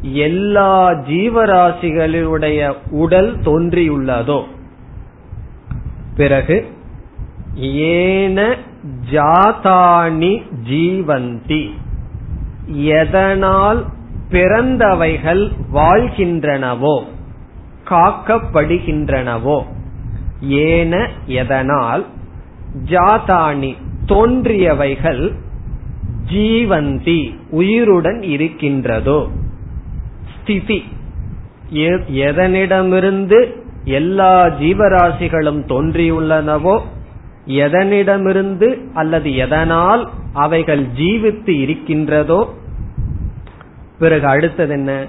[0.00, 2.60] எல்லா ஜீவராசிகளுடைய
[2.90, 4.38] உடல் தோன்றியுள்ளதோ.
[6.16, 6.56] பிறகு
[7.56, 8.56] ஏன
[9.10, 10.34] ஜாதானி
[10.70, 11.62] ஜீவந்தி
[12.92, 13.80] எதனால்
[14.32, 17.04] பிறந்தவைகள் வாழ்கின்றனவோ?
[17.90, 19.62] காக்கப்படுகின்றனவோ?
[20.40, 22.06] ஏன எதனால்?
[22.86, 23.76] ஜாதானி
[24.06, 25.32] தோன்றியவைகள்
[26.32, 29.28] ஜீவந்தி உயிருடன் இருக்கின்றதோ?
[30.40, 30.84] ஸ்திதி.
[31.72, 33.52] எதனிடமிருந்து
[33.84, 36.80] எல்லா ஜீவராசிகளும் தோன்றியுள்ளனவோ?
[37.46, 42.54] எதனிடமிருந்து அல்லது எதனால் அவைகள் ஜீவித்து இருக்கின்றதோ?
[44.02, 45.06] பிறகு அடுத்தது என்ன?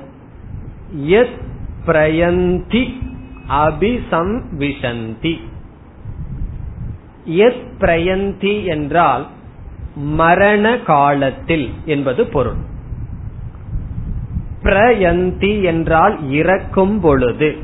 [1.06, 1.41] எத்
[1.86, 2.84] பிரயந்தி
[3.50, 5.38] அபிசம்விசந்தி
[7.26, 9.28] எத் பிரயந்தி என்றால்
[9.96, 12.62] மரண காலத்தில் என்பது பொருள்.
[14.64, 17.56] பிரயந்தி என்றால் இறக்கும் பொழுது.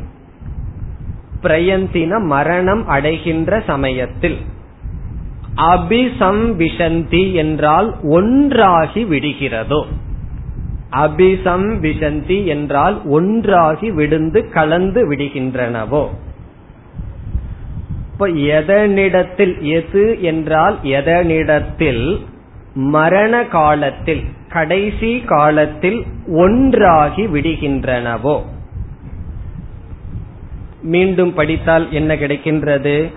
[1.42, 4.38] பிரயந்தின மரணம் அடைகின்ற சமயத்தில்.
[5.56, 9.86] அபிசம்விசந்தி என்றால் ஒன்றாகி விடுகிறதோ.
[10.92, 16.08] அபிசம் விசந்தி என்றால் ஒன்றாகி விடுந்து கலந்து விடுகின்றனவோ.
[18.12, 22.20] இப்ப எதனிடத்தில் எது என்றால் எதனிடத்தில்
[22.74, 28.42] மரண காலத்தில் கடைசி காலத்தில் ஒன்றாகி விடுகின்றனவோ.
[30.82, 33.14] மீண்டும் படித்தால் என்ன கிடைக்கின்றது?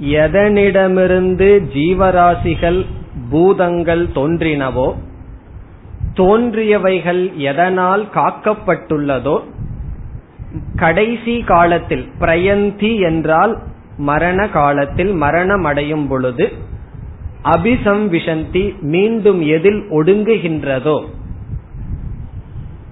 [0.00, 2.86] எதனிடமிருந்து ஜீவராசிகள்
[3.30, 4.94] பூதங்கள் தோன்றினவோ
[6.18, 9.36] தோன்றியவைகள் எதனால் காக்கப்பட்டுள்ளதோ
[10.76, 13.58] கடைசி காலத்தில் பிரயந்தி என்றால்
[13.96, 16.52] மரண காலத்தில் மரணம் அடையும் பொழுது
[17.44, 20.98] அபிசம்விசந்தி மீண்டும் எதில் ஒடுங்குகின்றதோ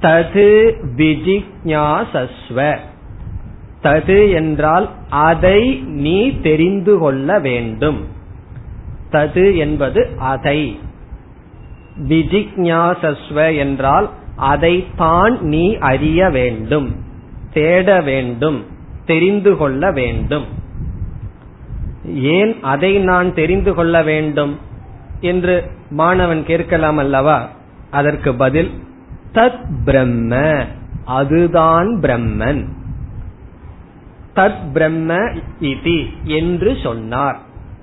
[0.03, 0.49] தது
[0.97, 2.59] விஜிக்ஞாசஸ்வ.
[3.83, 8.01] தது என்றால் அதை நீ தெரிந்து கொள்ள வேண்டும்.
[9.13, 10.79] தது என்பது அதை.
[12.03, 16.97] விஜிக்ஞாசஸ்வ என்றால் அதைத்தான் நீ அறிய வேண்டும்
[17.53, 18.67] தேட வேண்டும்
[19.07, 20.45] தெரிந்து கொள்ள வேண்டும்.
[22.15, 24.59] ஏன் அதை நான் தெரிந்து கொள்ள வேண்டும்
[25.21, 27.49] என்று மாணவன் கேட்கலாம் அல்லவா?
[27.91, 28.71] அதற்கு பதில்
[29.33, 30.65] தத் பிரம்ம
[31.05, 32.65] அதுதான் பிரம்மன்.
[34.35, 35.15] தத் பிரம்ம
[35.61, 37.41] இதி என்று சொன்னார்.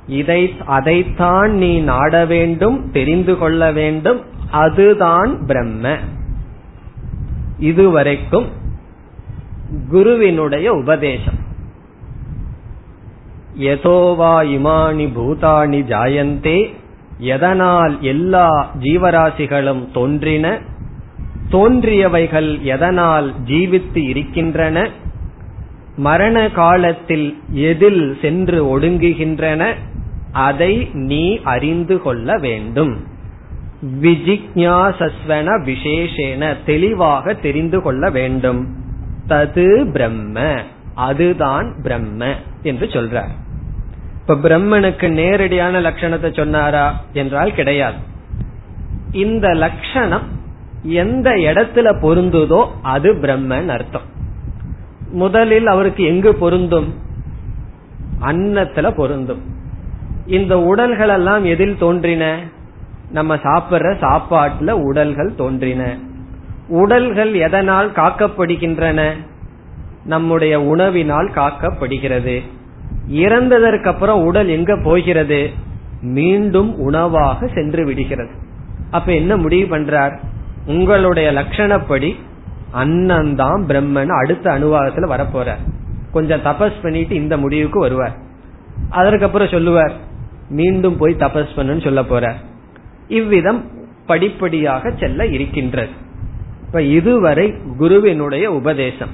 [0.08, 4.22] இதை அதைத்தான் நீ நாட வேண்டும் தெரிந்து கொள்ள வேண்டும்.
[4.52, 5.98] அதுதான் பிரம்ம.
[7.60, 8.46] இதுவரைக்கும்
[9.90, 11.42] குருவினுடைய உபதேசம்.
[13.60, 16.74] எதோவா இமானி பூதானி ஜாயந்தே
[17.18, 20.60] எதனால் எல்லா ஜீவராசிகளும் தோன்றின
[21.52, 24.90] தோன்றியவைகள் எதனால் ஜீவித்து இருக்கின்றன
[25.96, 29.76] மரண காலத்தில் எதில் சென்று ஒடுங்குகின்றன
[30.34, 33.12] அதை நீ அறிந்து கொள்ள வேண்டும்.
[34.02, 38.76] விஜிக்யாசஸ்வன விசேஷேன தெளிவாக தெரிந்து கொள்ள வேண்டும்.
[39.28, 40.62] தது பிரம்ம
[40.96, 43.34] அதுதான் பிரம்ம என்று சொல்றார்.
[44.22, 47.96] இப்ப பிரம்மனுக்கு நேரடியான லட்சணத்தை சொன்னாரா என்றால் கிடையாது.
[49.12, 50.28] இந்த லட்சணம்
[50.84, 54.08] எந்த இடத்துல பொருந்துதோ அது பிரம்மன் அர்த்தம்.
[55.12, 56.94] முதலில் அவருக்கு எங்கு பொருந்தும்?
[58.22, 59.53] அன்னத்துல பொருந்தும்.
[60.28, 62.40] இந்த உடல்கள் எல்லாம் எதில் தோன்றின?
[63.12, 65.98] நம்ம சாப்பிடுற சாப்பாட்டுல உடல்கள் தோன்றின.
[66.68, 69.12] உடல்கள் எதனால் காக்கப்படுகின்றன?
[70.06, 72.42] நம்முடைய உணவினால் காக்கப்படுகிறது.
[73.12, 75.50] இறந்ததற்கு அப்புறம் உடல் எங்க போகிறது?
[76.02, 78.32] மீண்டும் உணவாக சென்று விடுகிறது.
[78.92, 80.18] அப்ப என்ன முடிவு பண்றார்?
[80.66, 82.16] உங்களுடைய லட்சணப்படி
[82.74, 85.56] அன்னந்தான் பிரம்மன் அடுத்த அனுவாகத்துல வரப்போற
[86.12, 88.16] கொஞ்சம் தபஸ் பண்ணிட்டு இந்த முடிவுக்கு வருவார்.
[88.90, 90.12] அதற்கப்புறம் சொல்லுவார்
[90.54, 92.34] மீண்டும் போய் தபஸ் பண்ணுன்னு சொல்ல போற.
[93.08, 93.62] இவ்விதம்
[94.06, 95.94] படிப்படியாக செல்ல இருக்கின்றது.
[96.66, 99.14] இப்ப இதுவரை குருவினுடைய உபதேசம்.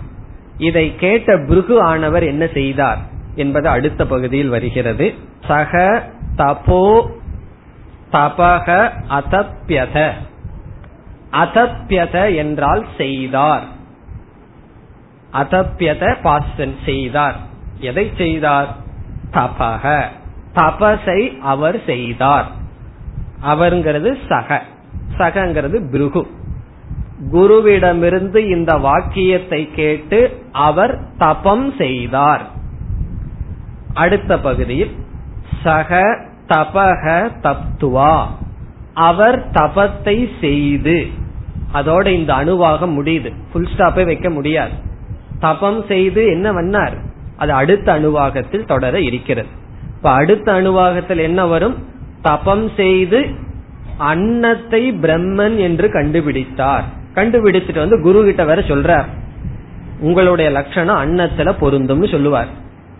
[0.57, 2.97] இதை கேட்ட புருகு ஆனவர் என்ன செய்தார்
[3.35, 5.13] என்பது அடுத்த பகுதியில் வருகிறது.
[5.47, 6.03] சக
[6.35, 6.85] தபோ
[8.11, 10.11] தபக அதப்யத
[11.33, 13.65] அதப்யத என்றால் செய்தார்.
[15.33, 17.37] அதப்யத பாஸ்டன் செய்தார்.
[17.79, 18.69] எதை செய்தார்?
[19.33, 19.85] தபக.
[20.53, 22.51] தபசை அவர் செய்தார்.
[23.47, 24.61] அவருங்கிறது சக.
[25.17, 26.27] சகங்கிறது பிருகு.
[27.31, 32.47] குருவிடமிருந்து இந்த வாக்கியத்தை கேட்டு அவர் தபம் செய்தார்.
[33.93, 34.95] அடுத்த பகுதியில்
[35.63, 38.25] சக தபக தப்துவா.
[38.93, 41.07] அவர் தபத்தை செய்து.
[41.73, 43.33] அதோட இந்த அணுவாக முடியுது.
[43.53, 44.71] புல் ஸ்டாப்பே வைக்க முடியாது.
[45.39, 46.97] தபம் செய்து என்ன பண்ணார்?
[47.37, 49.47] அது அடுத்த அணுவாகத்தில் தொடர இருக்கிறது.
[49.99, 51.75] இப்ப அடுத்த அணுவாகத்தில் என்ன வரும்?
[52.21, 53.25] தபம் செய்து
[53.97, 56.83] அன்னத்தை பிரம்மன் என்று கண்டுபிடித்தார்.
[57.15, 59.05] கண்டுபிடித்துட்டு வந்து குரு கிட்ட வேற சொல்றார்.
[59.99, 62.47] உங்களுடைய லட்சணம் அன்னத்துல பொருந்தும்னு சொல்லுவார்.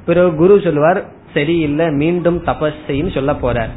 [0.05, 3.69] பிறகு குரு சொல்லுவார் சரியில்லை மீண்டும் தபஸ் சொல்ல போறார்.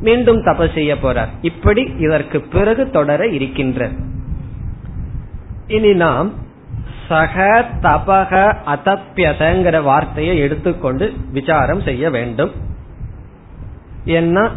[0.00, 1.28] மீண்டும் தபஸ் செய்ய போறார்.
[1.40, 3.88] இப்படி இதற்கு பிறகு தொடர இருக்கின்ற.
[5.66, 6.32] இனி நாம்
[7.08, 12.50] சக தபக அதப்பியதங்கிற வார்த்தையை எடுத்துக்கொண்டு விசாரம் செய்ய வேண்டும்.
[14.04, 14.50] ஏன்னா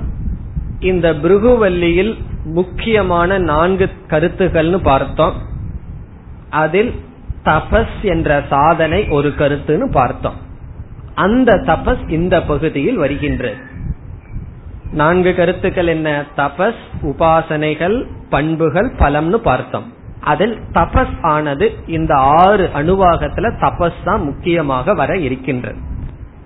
[0.79, 5.33] இந்த பிருகுவல்லியில் முக்கியமான நான்கு கருத்துகள்னு பார்த்தோம்.
[6.49, 6.93] அதில்
[7.43, 10.33] தபஸ் என்ற சாதனை ஒரு கருத்துன்னு பார்த்தோம்.
[11.15, 13.55] அந்த தபஸ் இந்த பகுதியில் வருகின்றது.
[14.91, 16.23] நான்கு கருத்துக்கள் என்ன?
[16.37, 19.93] தபஸ் உபாசனைகள் பண்புகள் பலம்னு பார்த்தோம்.
[20.21, 25.79] அதில் தபஸ் ஆனது இந்த ஆறு அணுவாகத்துல தபஸ் தான் முக்கியமாக வர இருக்கின்றது.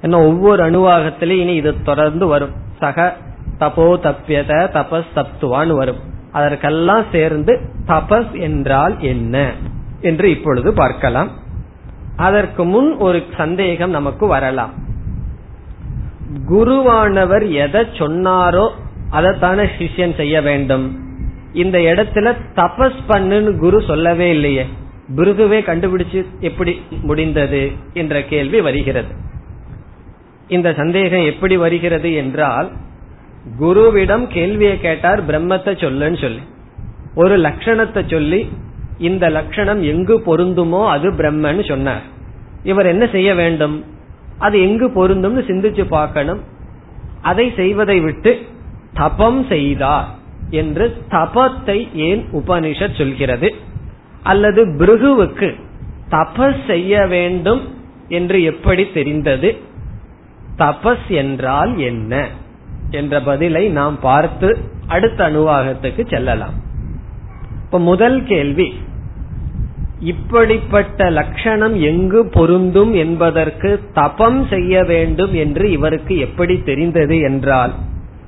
[0.01, 2.53] ஏன்னா ஒவ்வொரு அணுவாகத்திலையும் இனி இது தொடர்ந்து வரும்.
[2.79, 3.17] சக
[3.59, 5.99] தபோ தப்பியத தபஸ் தத்துவான்னு வரும்.
[6.31, 7.53] அதற்கெல்லாம் சேர்ந்து
[7.87, 9.51] தபஸ் என்றால் என்ன
[10.01, 11.29] என்று இப்பொழுது பார்க்கலாம்.
[12.15, 14.73] அதற்கு முன் ஒரு சந்தேகம் நமக்கு வரலாம்.
[16.51, 18.67] குருவானவர் எதை சொன்னாரோ
[19.11, 20.85] அதைத்தானே சிஷ்யன் செய்ய வேண்டும்.
[21.63, 24.65] இந்த இடத்துல தபஸ் பண்ணுன்னு குரு சொல்லவே இல்லையே.
[25.15, 26.71] பிருகுவே கண்டுபிடிச்சு எப்படி
[27.03, 27.61] முடிந்தது
[27.93, 29.11] என்ற கேள்வி வருகிறது.
[30.47, 32.71] இந்த சந்தேகம் எப்படி வருகிறது என்றால்
[33.59, 36.43] குருவிடம் கேள்வியை கேட்டார் பிரம்மத்தை சொல்லுன்னு சொல்லி.
[37.15, 38.39] ஒரு லட்சணத்தை சொல்லி
[38.97, 42.03] இந்த லட்சணம் எங்கு பொருந்துமோ அது பிரம்மன்னு சொன்னார்.
[42.63, 43.77] இவர் என்ன செய்ய வேண்டும்?
[44.37, 46.41] அது எங்கு பொருந்தும்னு சிந்திச்சு பார்க்கணும்.
[47.21, 48.31] அதை செய்வதை விட்டு
[48.93, 50.07] தபம் செய்தார்.
[50.49, 53.55] என்று தபத்தை ஏன் உபனிஷத் சொல்கிறது?
[54.23, 55.53] அல்லது பிருகுவுக்கு
[56.09, 57.61] தபஸ் செய்ய வேண்டும்
[58.07, 59.57] என்று எப்படி தெரிந்தது?
[60.57, 62.29] தபஸ் என்றால் என்ன?
[62.91, 66.53] என்ற பதிலை நாம் பார்த்து அடுத்த அணுவாகத்துக்கு செல்லலாம்.
[67.63, 68.73] இப்ப முதல் கேள்வி
[69.99, 77.73] இப்படிப்பட்ட லட்சணம் எங்கு பொருந்தும் என்பதற்கு தபம் செய்ய வேண்டும் என்று இவருக்கு எப்படி தெரிந்தது என்றால்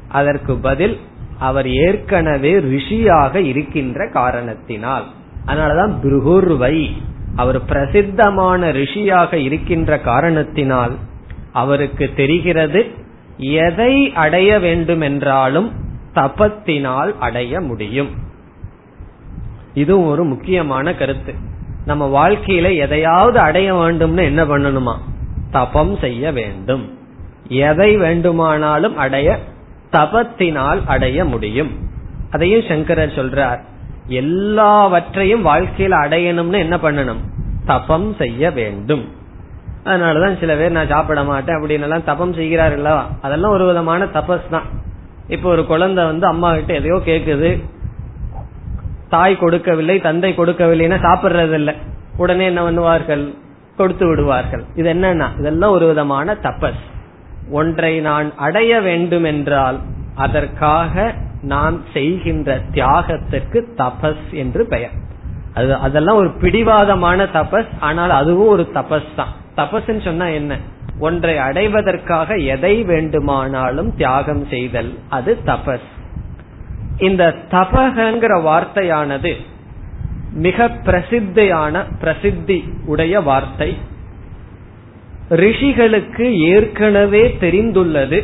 [0.07, 0.97] அதற்கு பதில்
[1.39, 5.03] அவர் ஏற்கனவே ரிஷியாக இருக்கின்ற காரணத்தினால்.
[5.45, 7.01] அதனாலதான் பிருகுர்வை
[7.35, 10.95] அவர் பிரசித்தமான ரிஷியாக இருக்கின்ற காரணத்தினால்
[11.53, 12.91] அவருக்கு தெரிகிறது
[13.37, 15.71] எதை அடைய வேண்டும் என்றாலும்
[16.15, 18.09] தபத்தினால் அடைய முடியும்.
[19.73, 21.33] இது ஒரு முக்கியமான கருத்து.
[21.85, 24.95] நம்ம வாழ்க்கையில எதையாவது அடைய வேண்டும்னு என்ன பண்ணணுமா?
[25.51, 26.97] தபம் செய்ய வேண்டும்.
[27.47, 29.39] எதை வேண்டுமானாலும் அடைய
[29.91, 31.71] தபத்தினால் அடைய முடியும்.
[32.29, 33.59] அதையும் சங்கரர் சொல்றார்.
[34.07, 37.21] எல்லாவற்றையும் வாழ்க்கையில அடையணும்னு என்ன பண்ணணும்?
[37.65, 39.05] தபம் செய்ய வேண்டும்.
[39.83, 44.67] அதனாலதான் சில பேர் நான் சாப்பிட மாட்டேன் அப்படின்னு எல்லாம் தபம் செய்கிறார்களா அதெல்லாம் ஒரு விதமான தபஸ் தான்
[45.27, 47.63] இப்போ ஒரு குழந்தை வந்து அம்மா கிட்ட எதையோ கேக்குது.
[49.09, 51.73] தாய் கொடுக்கவில்லை தந்தை கொடுக்கவில்லைன்னா சாப்பிடுறது இல்ல
[52.17, 53.37] உடனே என்ன பண்ணுவார்கள்?
[53.77, 54.63] கொடுத்து விடுவார்கள்.
[54.75, 56.83] இது என்னன்னா இதெல்லாம் ஒரு விதமான தபஸ்.
[57.49, 59.79] ஒன்றை நான் அடைய வேண்டும் என்றால்
[60.15, 64.89] அதற்காக நான் செய்கின்ற தியாகத்திற்கு தபஸ் என்று பெயர்.
[65.53, 69.27] அது அதெல்லாம் ஒரு பிடிவாதமான தபஸ் ஆனால் அதுவும் ஒரு தபஸ் தான்.
[69.55, 70.57] தபஸ்ன்னு சொன்னா என்ன?
[70.99, 75.87] ஒன்றை அடைவதற்காக எதை வேண்டுமானாலும் தியாகம் செய்தல் அது தபஸ்.
[76.97, 79.35] இந்த தபகங்கிற வார்த்தையானது
[80.31, 83.77] மிக பிரசித்தியான பிரசித்தி உடைய வார்த்தை.
[85.29, 88.23] ரிஷிகளுக்கு ஏற்கனவே தெரிந்துள்ளது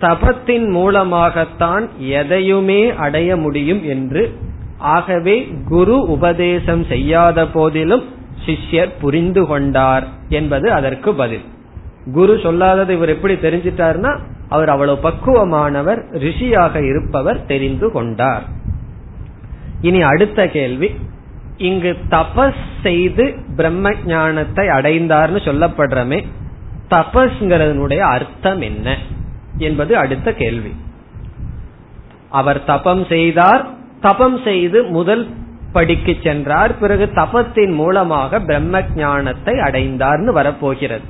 [0.00, 4.32] தபத்தின் மூலமாகத்தான் எதையுமே அடைய முடியும் என்று.
[4.78, 8.04] ஆகவே குரு உபதேசம் செய்யாத போதிலும்
[8.46, 11.40] சிஷ்யர் புரிந்து கொண்டார் என்பது அதற்கு பதில்.
[12.12, 14.18] குரு சொல்லாதது இவர் எப்படி தெரிஞ்சிட்டார்னா
[14.48, 18.42] அவர் அவ்வளவு பக்குவமானவர் ரிஷியாக இருப்பவர் தெரிந்து கொண்டார்.
[19.80, 20.90] இனி அடுத்த கேள்வி.
[21.56, 26.26] இங்கு தபஸ் செய்து பிரம்ம ஞானத்தை அடைந்தார்னு சொல்லப்படுறமே
[26.90, 28.96] தபஸ்ங்கிறதனுடைய அர்த்தம் என்ன
[29.58, 30.72] என்பது அடுத்த கேள்வி.
[32.30, 33.66] அவர் தபம் செய்தார்
[34.00, 35.28] தபம் செய்து முதல்
[35.72, 41.04] படிக்கு சென்றார் பிறகு தபத்தின் மூலமாக பிரம்ம ஞானத்தை அடைந்தார்னு வரப்போகிறது.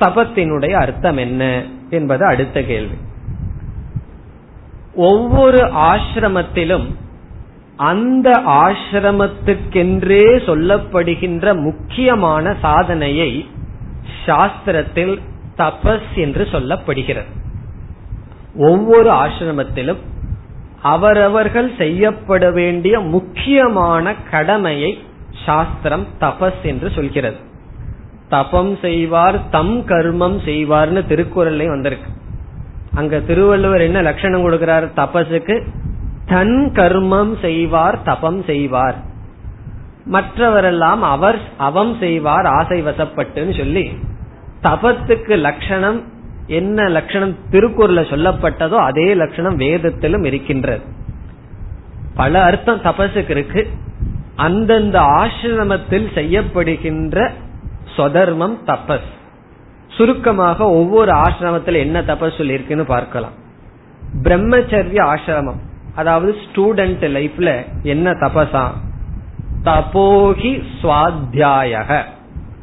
[0.00, 2.96] தபத்தினுடைய அர்த்தம் என்ன என்பது அடுத்த கேள்வி.
[4.94, 6.94] ஒவ்வொரு ஆசிரமத்திலும்
[7.78, 13.48] அந்த ஆசிரமத்துக்கென்றே சொல்லப்படுகின்ற முக்கியமான சாதனையை
[14.26, 15.20] சாஸ்திரத்தில்
[15.56, 17.30] தபஸ் என்று சொல்லப்படுகிறது.
[18.56, 19.96] ஒவ்வொரு ஆசிரமத்திலும்
[20.82, 24.98] அவரவர்கள் செய்யப்பட வேண்டிய முக்கியமான கடமையை
[25.44, 27.36] சாஸ்திரம் தபஸ் என்று சொல்கிறது.
[28.28, 32.10] தபம் செய்வார் தம் கர்மம் செய்வார்னு திருக்குறள்ல வந்திருக்கு.
[32.94, 34.86] அங்க திருவள்ளுவர் என்ன லட்சணம் கொடுக்கிறார்?
[34.96, 35.56] தபஸுக்கு
[36.28, 38.96] தன் கர்மம் செய்வார் தபம் செய்வார்.
[40.12, 43.96] மற்றவரெல்லாம் அவர் அவம் செய்வார் ஆசை வசப்பட்டுன்னு சொல்லி
[44.62, 46.02] தபத்துக்கு லட்சணம்
[46.46, 50.82] என்ன லட்சணம் திருக்குறள சொல்லப்பட்டதோ அதே லட்சணம் வேதத்திலும் இருக்கின்றது.
[52.14, 53.68] பல அர்த்தம் தபசுக்கு இருக்கு.
[54.36, 57.30] அந்தந்த ஆசிரமத்தில் செய்யப்படுகின்ற
[57.96, 59.10] சொதர்மம் தபஸ்.
[59.88, 63.32] சுருக்கமாக ஒவ்வொரு ஆசிரமத்தில் என்ன தபஸ் சொல்லியிருக்குன்னு பார்க்கலாம்.
[64.22, 65.66] பிரம்மச்சரிய ஆசிரமம்.
[65.98, 68.70] அதாவது ஸ்டூடெண்ட் லைஃப்ல என்ன தபசா?
[69.64, 72.02] தபோகி சுவாத்தியாயக.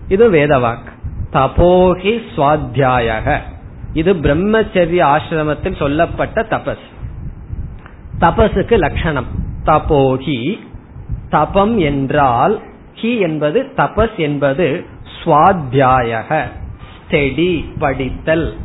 [0.07, 0.85] இது வேதவாக்.
[1.33, 3.39] தபோகி சுவாத்தியாயக.
[3.93, 6.85] இது பிரம்மச்சரிய ஆசிரமத்தில் சொல்லப்பட்ட தபஸ்.
[8.19, 9.25] தபஸுக்கு லட்சணம்.
[9.65, 10.59] தபோகி
[11.29, 12.61] தபம் என்றால்
[13.01, 14.85] ஹி என்பது தபஸ் என்பது
[15.23, 16.43] சுவாத்தியாயக.
[16.97, 18.57] ஸ்டெடி படித்தல்.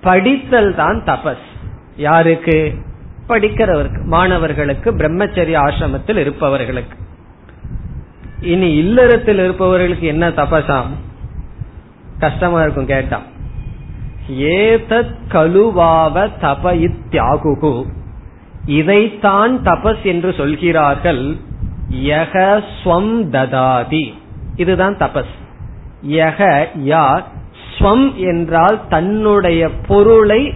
[0.00, 1.48] படித்தல் தான் தபஸ்.
[1.96, 2.88] யாருக்கு?
[3.30, 6.98] படிக்கிறவருக்கு மாணவர்களுக்கு பிரம்மச்சரிய ஆசிரமத்தில் இருப்பவர்களுக்கு.
[8.40, 10.86] இனி இல்லறத்தில் இருப்பவர்களுக்கு என்ன தபசாம்?
[12.18, 13.20] கஷ்டமா இருக்கும் கேட்டா.
[14.30, 17.84] ஏதத் கழுவாவ தப இத்தியாகுகு
[18.64, 21.36] இதைத்தான் தபஸ் என்று சொல்கிறார்கள்.
[21.90, 24.12] யக ஸ்வம் ததாதி.
[24.56, 25.34] இதுதான் தபஸ்.
[26.08, 27.26] யக யார்
[27.78, 30.54] ஸ்வம் என்றால் தன்னுடைய பொருளை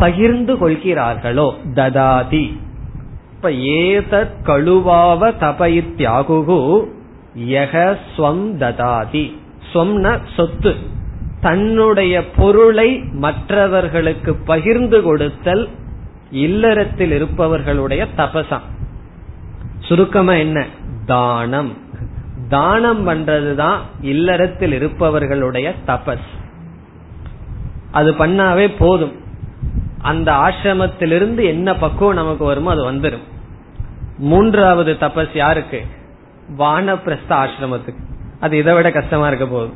[0.00, 1.54] பகிர்ந்து கொள்கிறார்களோ?
[1.74, 2.58] ததாதி.
[3.36, 6.84] இப்ப ஏதத் கழுவாவ தபயித்யாகுகு
[7.38, 9.36] யக ஸ்வம் ததாதி.
[9.72, 10.74] ஸ்வம்ன சொத்து.
[11.40, 15.68] தன்னுடைய பொருளை மற்றவர்களுக்கு பகிர்ந்து கொடுத்தல்
[16.30, 18.62] இல்லறத்தில் இருப்பவர்களுடைய தபசம்.
[19.80, 20.66] சுருக்கமா என்ன?
[21.06, 21.72] தானம்.
[22.48, 26.28] தானம் பண்றதுதான் இல்லறத்தில் இருப்பவர்களுடைய தபஸ்.
[27.90, 29.28] அது பண்ணாவே போதும்.
[30.02, 33.28] அந்த ஆசிரமத்திலிருந்து என்ன பக்குவம் நமக்கு வருமோ அது வந்துடும்
[34.18, 35.86] மூன்றாவது தபஸ் யாருக்கு?
[36.58, 38.02] வானப்பிரஸ்த ஆசிரமத்துக்கு.
[38.40, 39.72] அது இதை விட கஷ்டமா இருக்க போகுது.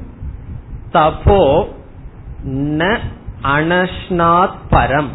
[0.93, 1.69] தப்போ
[2.49, 2.99] ந
[3.43, 5.09] அனஷ்னாத் பரம்.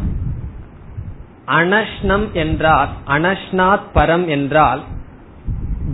[1.46, 4.82] அனஷ்னம் என்றால் அனஷ்னாத் பரம் என்றால்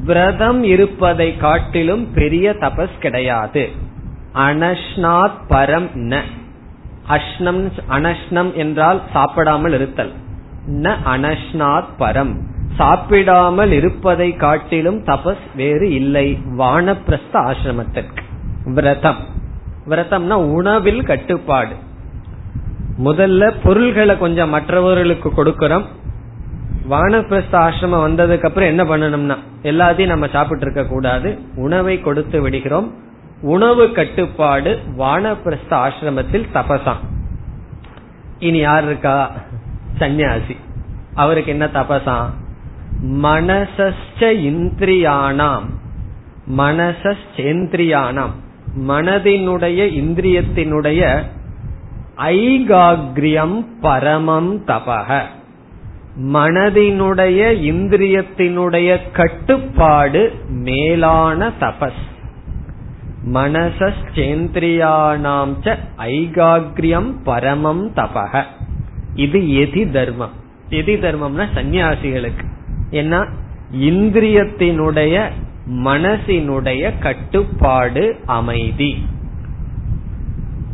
[0.04, 3.70] விரதம் இருப்பதை காட்டிலும் பெரிய தபஸ் கிடையாது.
[4.34, 6.22] அனஷ்னாத் பரம் ந.
[7.08, 10.12] அஷ்னம் அனஷ்னம் என்றால் சாப்பிடாமல் இருத்தல்.
[10.70, 12.36] ந அனஷ்னாத் பரம்.
[12.76, 16.38] சாப்பிடாமல் இருப்பதை காட்டிலும் தபஸ் வேறு இல்லை.
[16.58, 18.22] வானப்பிரஸ்த ஆசிரமத்திற்கு.
[18.64, 19.16] விரதம்.
[19.88, 21.74] விரதம்னா உணவில் கட்டுப்பாடு.
[23.04, 25.84] முதல்ல பொருள்களை கொஞ்சம் மற்றவர்களுக்கு கொடுக்கறோம்.
[26.90, 32.92] வானப்பிரஸ்த ஆசிரமம் வந்ததுக்கு அப்புறம் என்ன பண்ணணும்னா எல்லாத்தையும் நம்ம சாப்பிட்டு இருக்க கூடாது உணவை கொடுத்து விடுகிறோம்.
[33.40, 37.24] உணவு கட்டுப்பாடு வானப்பிரஸ்த ஆசிரமத்தில் தபசாம்
[38.38, 39.32] இனி யார் இருக்கா?
[39.98, 40.56] சந்நியாசி.
[41.14, 42.28] அவருக்கு என்ன தபசாம்
[43.02, 45.64] மனசஸ்ச இந்திரியானாம்.
[46.56, 48.30] மனசேந்திரியானாம்
[48.88, 51.22] மனதினுடைய இந்திரியத்தினுடைய
[52.16, 55.22] ஐகாகிரியம் பரமம் தபக
[56.22, 62.14] மனதினுடைய இந்திரியத்தினுடைய கட்டுப்பாடு மேலான தபஸ்.
[63.32, 68.42] மனசேந்திரியானாம் ஐகாகிரியம் பரமம் தபக
[69.14, 70.30] இது எதி தர்மம்.
[70.70, 72.44] எதி தர்மம்னா சன்னியாசிகளுக்கு
[72.90, 73.28] ஏன்னா
[73.80, 75.30] இந்திரியத்தினுடைய
[75.70, 79.06] மனசினுடைய கட்டுப்பாடு அமைதி.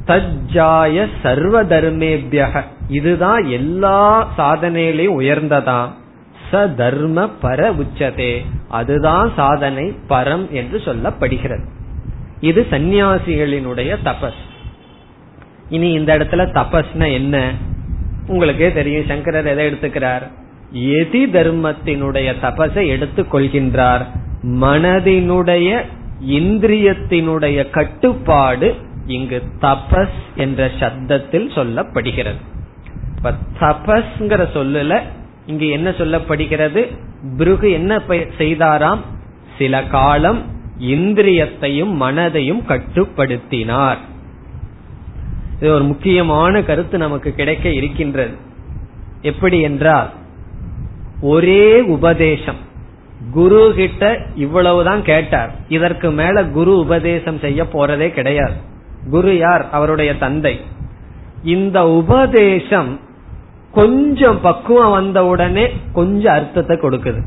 [0.07, 5.89] தஜ்ஜாய சர்வ தர்மேபியக இதுதான் எல்லா சாதனையிலையும் உயர்ந்ததாம்.
[6.53, 8.45] ச தர்ம பர உச்சதே.
[8.69, 11.65] அதுதான் சாதனை பரம் என்று சொல்லப்படுகிறது.
[12.43, 14.41] இது சந்நியாசிகளினுடைய தபஸ்.
[15.69, 17.53] இனி இந்த இடத்துல தபஸ்னா என்ன?
[18.27, 20.31] உங்களுக்கே தெரியும் சங்கரர் எதை எடுத்துக்கிறார்?
[20.75, 24.07] எதி தர்மத்தினுடைய தபஸை எடுத்துக் கொள்கின்றார்.
[24.43, 25.83] மனதினுடைய
[26.27, 28.77] இந்திரியத்தினுடைய கட்டுப்பாடு
[29.07, 32.41] இங்கு தபஸ் என்ற சப்தத்தில் சொல்லப்படுகிறது.
[33.17, 35.01] இப்ப தபஸ்ங்கிற சொல்லல
[35.47, 36.97] இங்கு என்ன சொல்லப்படுகிறது?
[37.39, 37.97] பிருகு என்ன
[38.39, 39.01] செய்தாராம்?
[39.59, 43.97] சில காலம் இந்திரியத்தையும் மனதையும் கட்டுப்படுத்தினார்.
[45.61, 48.37] இது ஒரு முக்கியமான கருத்து நமக்கு கிடைக்க இருக்கின்றது.
[49.23, 50.11] எப்படி என்றால்
[51.21, 52.71] ஒரே உபதேசம்.
[53.31, 55.55] குரு கிட்ட இவ்வளவுதான் கேட்டார்.
[55.69, 58.55] இதற்கு மேல குரு உபதேசம் செய்ய போறதே கிடையாது.
[59.11, 59.69] குரு யார்?
[59.71, 60.61] அவருடைய தந்தை.
[61.43, 63.01] இந்த உபதேசம்
[63.73, 67.23] கொஞ்சம் பக்குவம் வந்த உடனே கொஞ்சம் அர்த்தத்தை கொடுக்குது.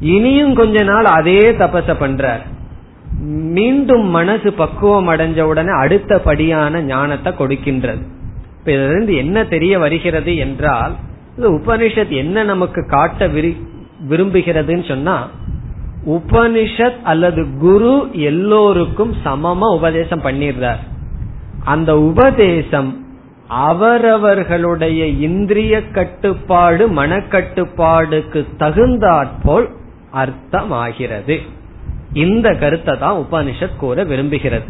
[0.00, 2.51] இனியும் கொஞ்ச நாள் அதே தபச பண்றார்.
[3.24, 8.02] மீண்டும் மனசு பக்குவம் அடைஞ்ச உடனே அடுத்த படியான ஞானத்தை கொடுக்கின்றது.
[8.58, 10.94] இப்ப இதுல இருந்து என்ன தெரிய வருகிறது என்றால்
[11.36, 13.28] இந்த உபனிஷத் என்ன நமக்கு காட்ட
[14.08, 15.28] விரும்புகிறதுன்னு சொன்னா
[16.06, 20.82] உபனிஷத் அல்லது குரு எல்லோருக்கும் சமமா உபதேசம் பண்ணிடுறார்.
[21.64, 23.06] அந்த உபதேசம்
[23.48, 29.68] அவரவர்களுடைய இந்திரிய கட்டுப்பாடு மனக்கட்டுப்பாடுக்கு தகுந்தாற்போல்
[30.12, 31.40] அர்த்தமாகிறது.
[32.12, 34.68] இந்த கருத்தை தான் உபனிஷத் கூற விரும்புகிறது.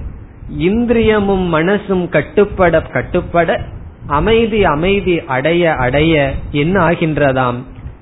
[0.58, 3.60] இந்திரியமும் மனசும் கட்டுப்பட கட்டுப்பட
[4.06, 7.54] அமைதி அமைதி அடைய அடைய என்ன ஆகின்றதாம்?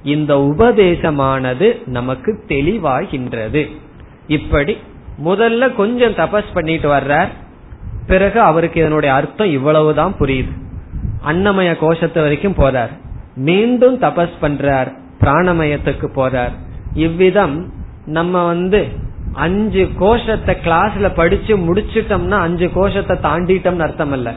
[0.02, 3.70] இந்த உபதேசமானது நமக்கு தெளிவாகின்றது.
[4.26, 4.78] இப்படி
[5.24, 7.28] முதல்ல கொஞ்சம் தபஸ் பண்ணிட்டு வர்றார்.
[8.06, 10.52] பிறகு அவருக்கு இதனுடைய அர்த்தம் இவ்வளவுதான் புரியுது.
[11.26, 12.90] அன்னமய கோஷத்து வரைக்கும் போறார்.
[13.34, 14.92] மீண்டும் தபஸ் பண்றார்.
[15.20, 16.52] பிராணமயத்துக்கு போறார்.
[16.94, 17.72] இவ்விதம்
[18.06, 24.32] நம்ம வந்து அஞ்சு கோஷத்தை கிளாஸ்ல படிச்சு முடிச்சிட்டோம்னா அஞ்சு கோஷத்தை தாண்டிட்டோம்னு அர்த்தம் அல்ல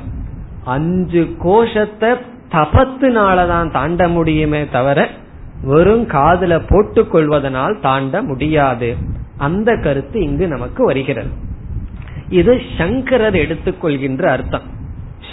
[0.64, 2.10] அஞ்சு கோஷத்தை
[2.52, 5.10] தபத்துனாலதான் தாண்ட முடியுமே தவிர
[5.64, 8.96] வெறும் காதுல போட்டுக் கொள்வதனால் தாண்ட முடியாது.
[9.38, 11.28] அந்த கருத்து இங்கு நமக்கு வருகிறது.
[12.30, 14.62] இது சங்கரர் எடுத்துக்கொள்கின்ற அர்த்தம்.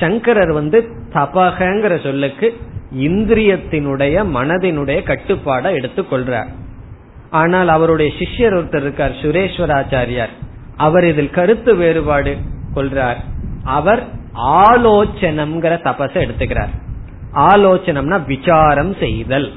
[0.00, 2.56] சங்கரர் வந்து தபகங்கிற சொல்லுக்கு
[2.98, 6.58] இந்திரியத்தினுடைய மனதினுடைய கட்டுப்பாடை எடுத்துக்கொள்றார்
[7.30, 10.34] ஆனால் அவருடைய சிஷ்யர் ஒருத்தர் இருக்கார் சுரேஸ்வராச்சாரியார்.
[10.76, 12.36] அவர் இதில் கருத்து வேறுபாடு
[12.74, 13.20] கொள்றார்.
[13.64, 14.02] அவர்
[14.34, 16.72] ஆலோச்சனம்ங்கிற தபச எடுத்துக்கிறார்.
[17.34, 19.52] ஆலோசனம்னா விசாரம் செய்தல்.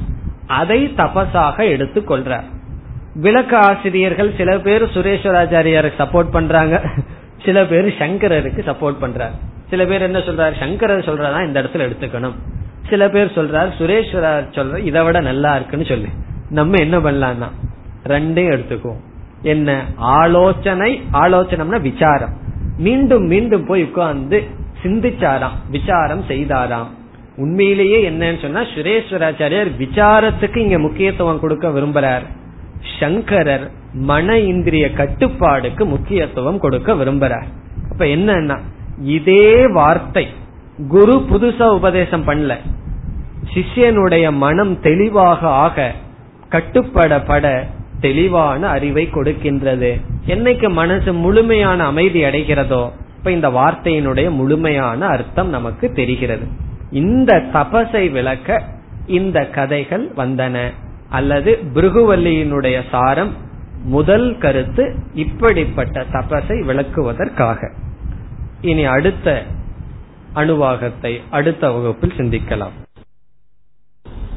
[0.47, 2.47] அதை தபசாக எடுத்துக்கொள்றார்
[3.15, 6.81] விளக்க ஆசிரியர்கள் சில பேர் சுரேஸ்வராச்சாரியாருக்கு சப்போர்ட் பண்றாங்க.
[7.45, 9.35] சில பேர் சங்கரருக்கு சப்போர்ட் பண்றார்.
[9.69, 10.59] சில பேர் என்ன சொல்றாரு?
[10.59, 12.35] சங்கரர் சொல்றதா இந்த இடத்துல எடுத்துக்கணும்.
[12.89, 16.07] சில பேர் சொல்றாரு சுரேஸ்வரர் சொல்ற இதை விட நல்லா இருக்குன்னு சொல்லு.
[16.53, 17.49] நம்ம என்ன பண்ணலாம்னா
[18.07, 19.01] ரெண்டையும் எடுத்துக்குவோம்.
[19.41, 19.69] என்ன?
[19.95, 22.33] ஆலோசனை ஆலோசனம்னா விசாரம்.
[22.77, 24.37] மீண்டும் மீண்டும் போய் உட்கார்ந்து
[24.83, 26.89] சிந்திச்சாராம் விசாரம் செய்தாராம்.
[27.37, 32.25] உண்மையிலேயே என்னன்னு சொன்னா சுரேஸ்வராச்சாரியர் விசாரத்துக்கு இங்க முக்கியத்துவம் கொடுக்க விரும்புறார்.
[32.99, 37.49] சங்கரர் மன இந்திரிய கட்டுப்பாடுக்கு முக்கியத்துவம் கொடுக்க விரும்புறார்.
[37.91, 38.57] அப்ப என்னன்னா
[39.01, 40.27] இதே வார்த்தை
[40.87, 42.53] குரு புதுசா உபதேசம் பண்ணல.
[43.53, 45.91] சிஷ்யனுடைய மனம் தெளிவாக ஆக
[46.53, 47.65] கட்டுப்படப்பட
[47.99, 50.01] தெளிவான அறிவை கொடுக்கின்றது.
[50.27, 56.47] என்னைக்கு மனசு முழுமையான அமைதி அடைகிறதோ இப்ப இந்த வார்த்தையினுடைய முழுமையான அர்த்தம் நமக்கு தெரிகிறது.
[56.91, 58.63] இந்த தபசை விளக்க
[59.07, 60.71] இந்த கதைகள் வந்தன.
[61.09, 63.33] அல்லது பிருகுவல்லியினுடைய சாரம்
[63.83, 67.71] முதல் கருத்து இப்படிப்பட்ட தபசை விளக்குவதற்காக.
[68.61, 69.43] இனி அடுத்த
[70.35, 72.82] அணுவாகத்தை அடுத்த வகுப்பில் சிந்திக்கலாம்.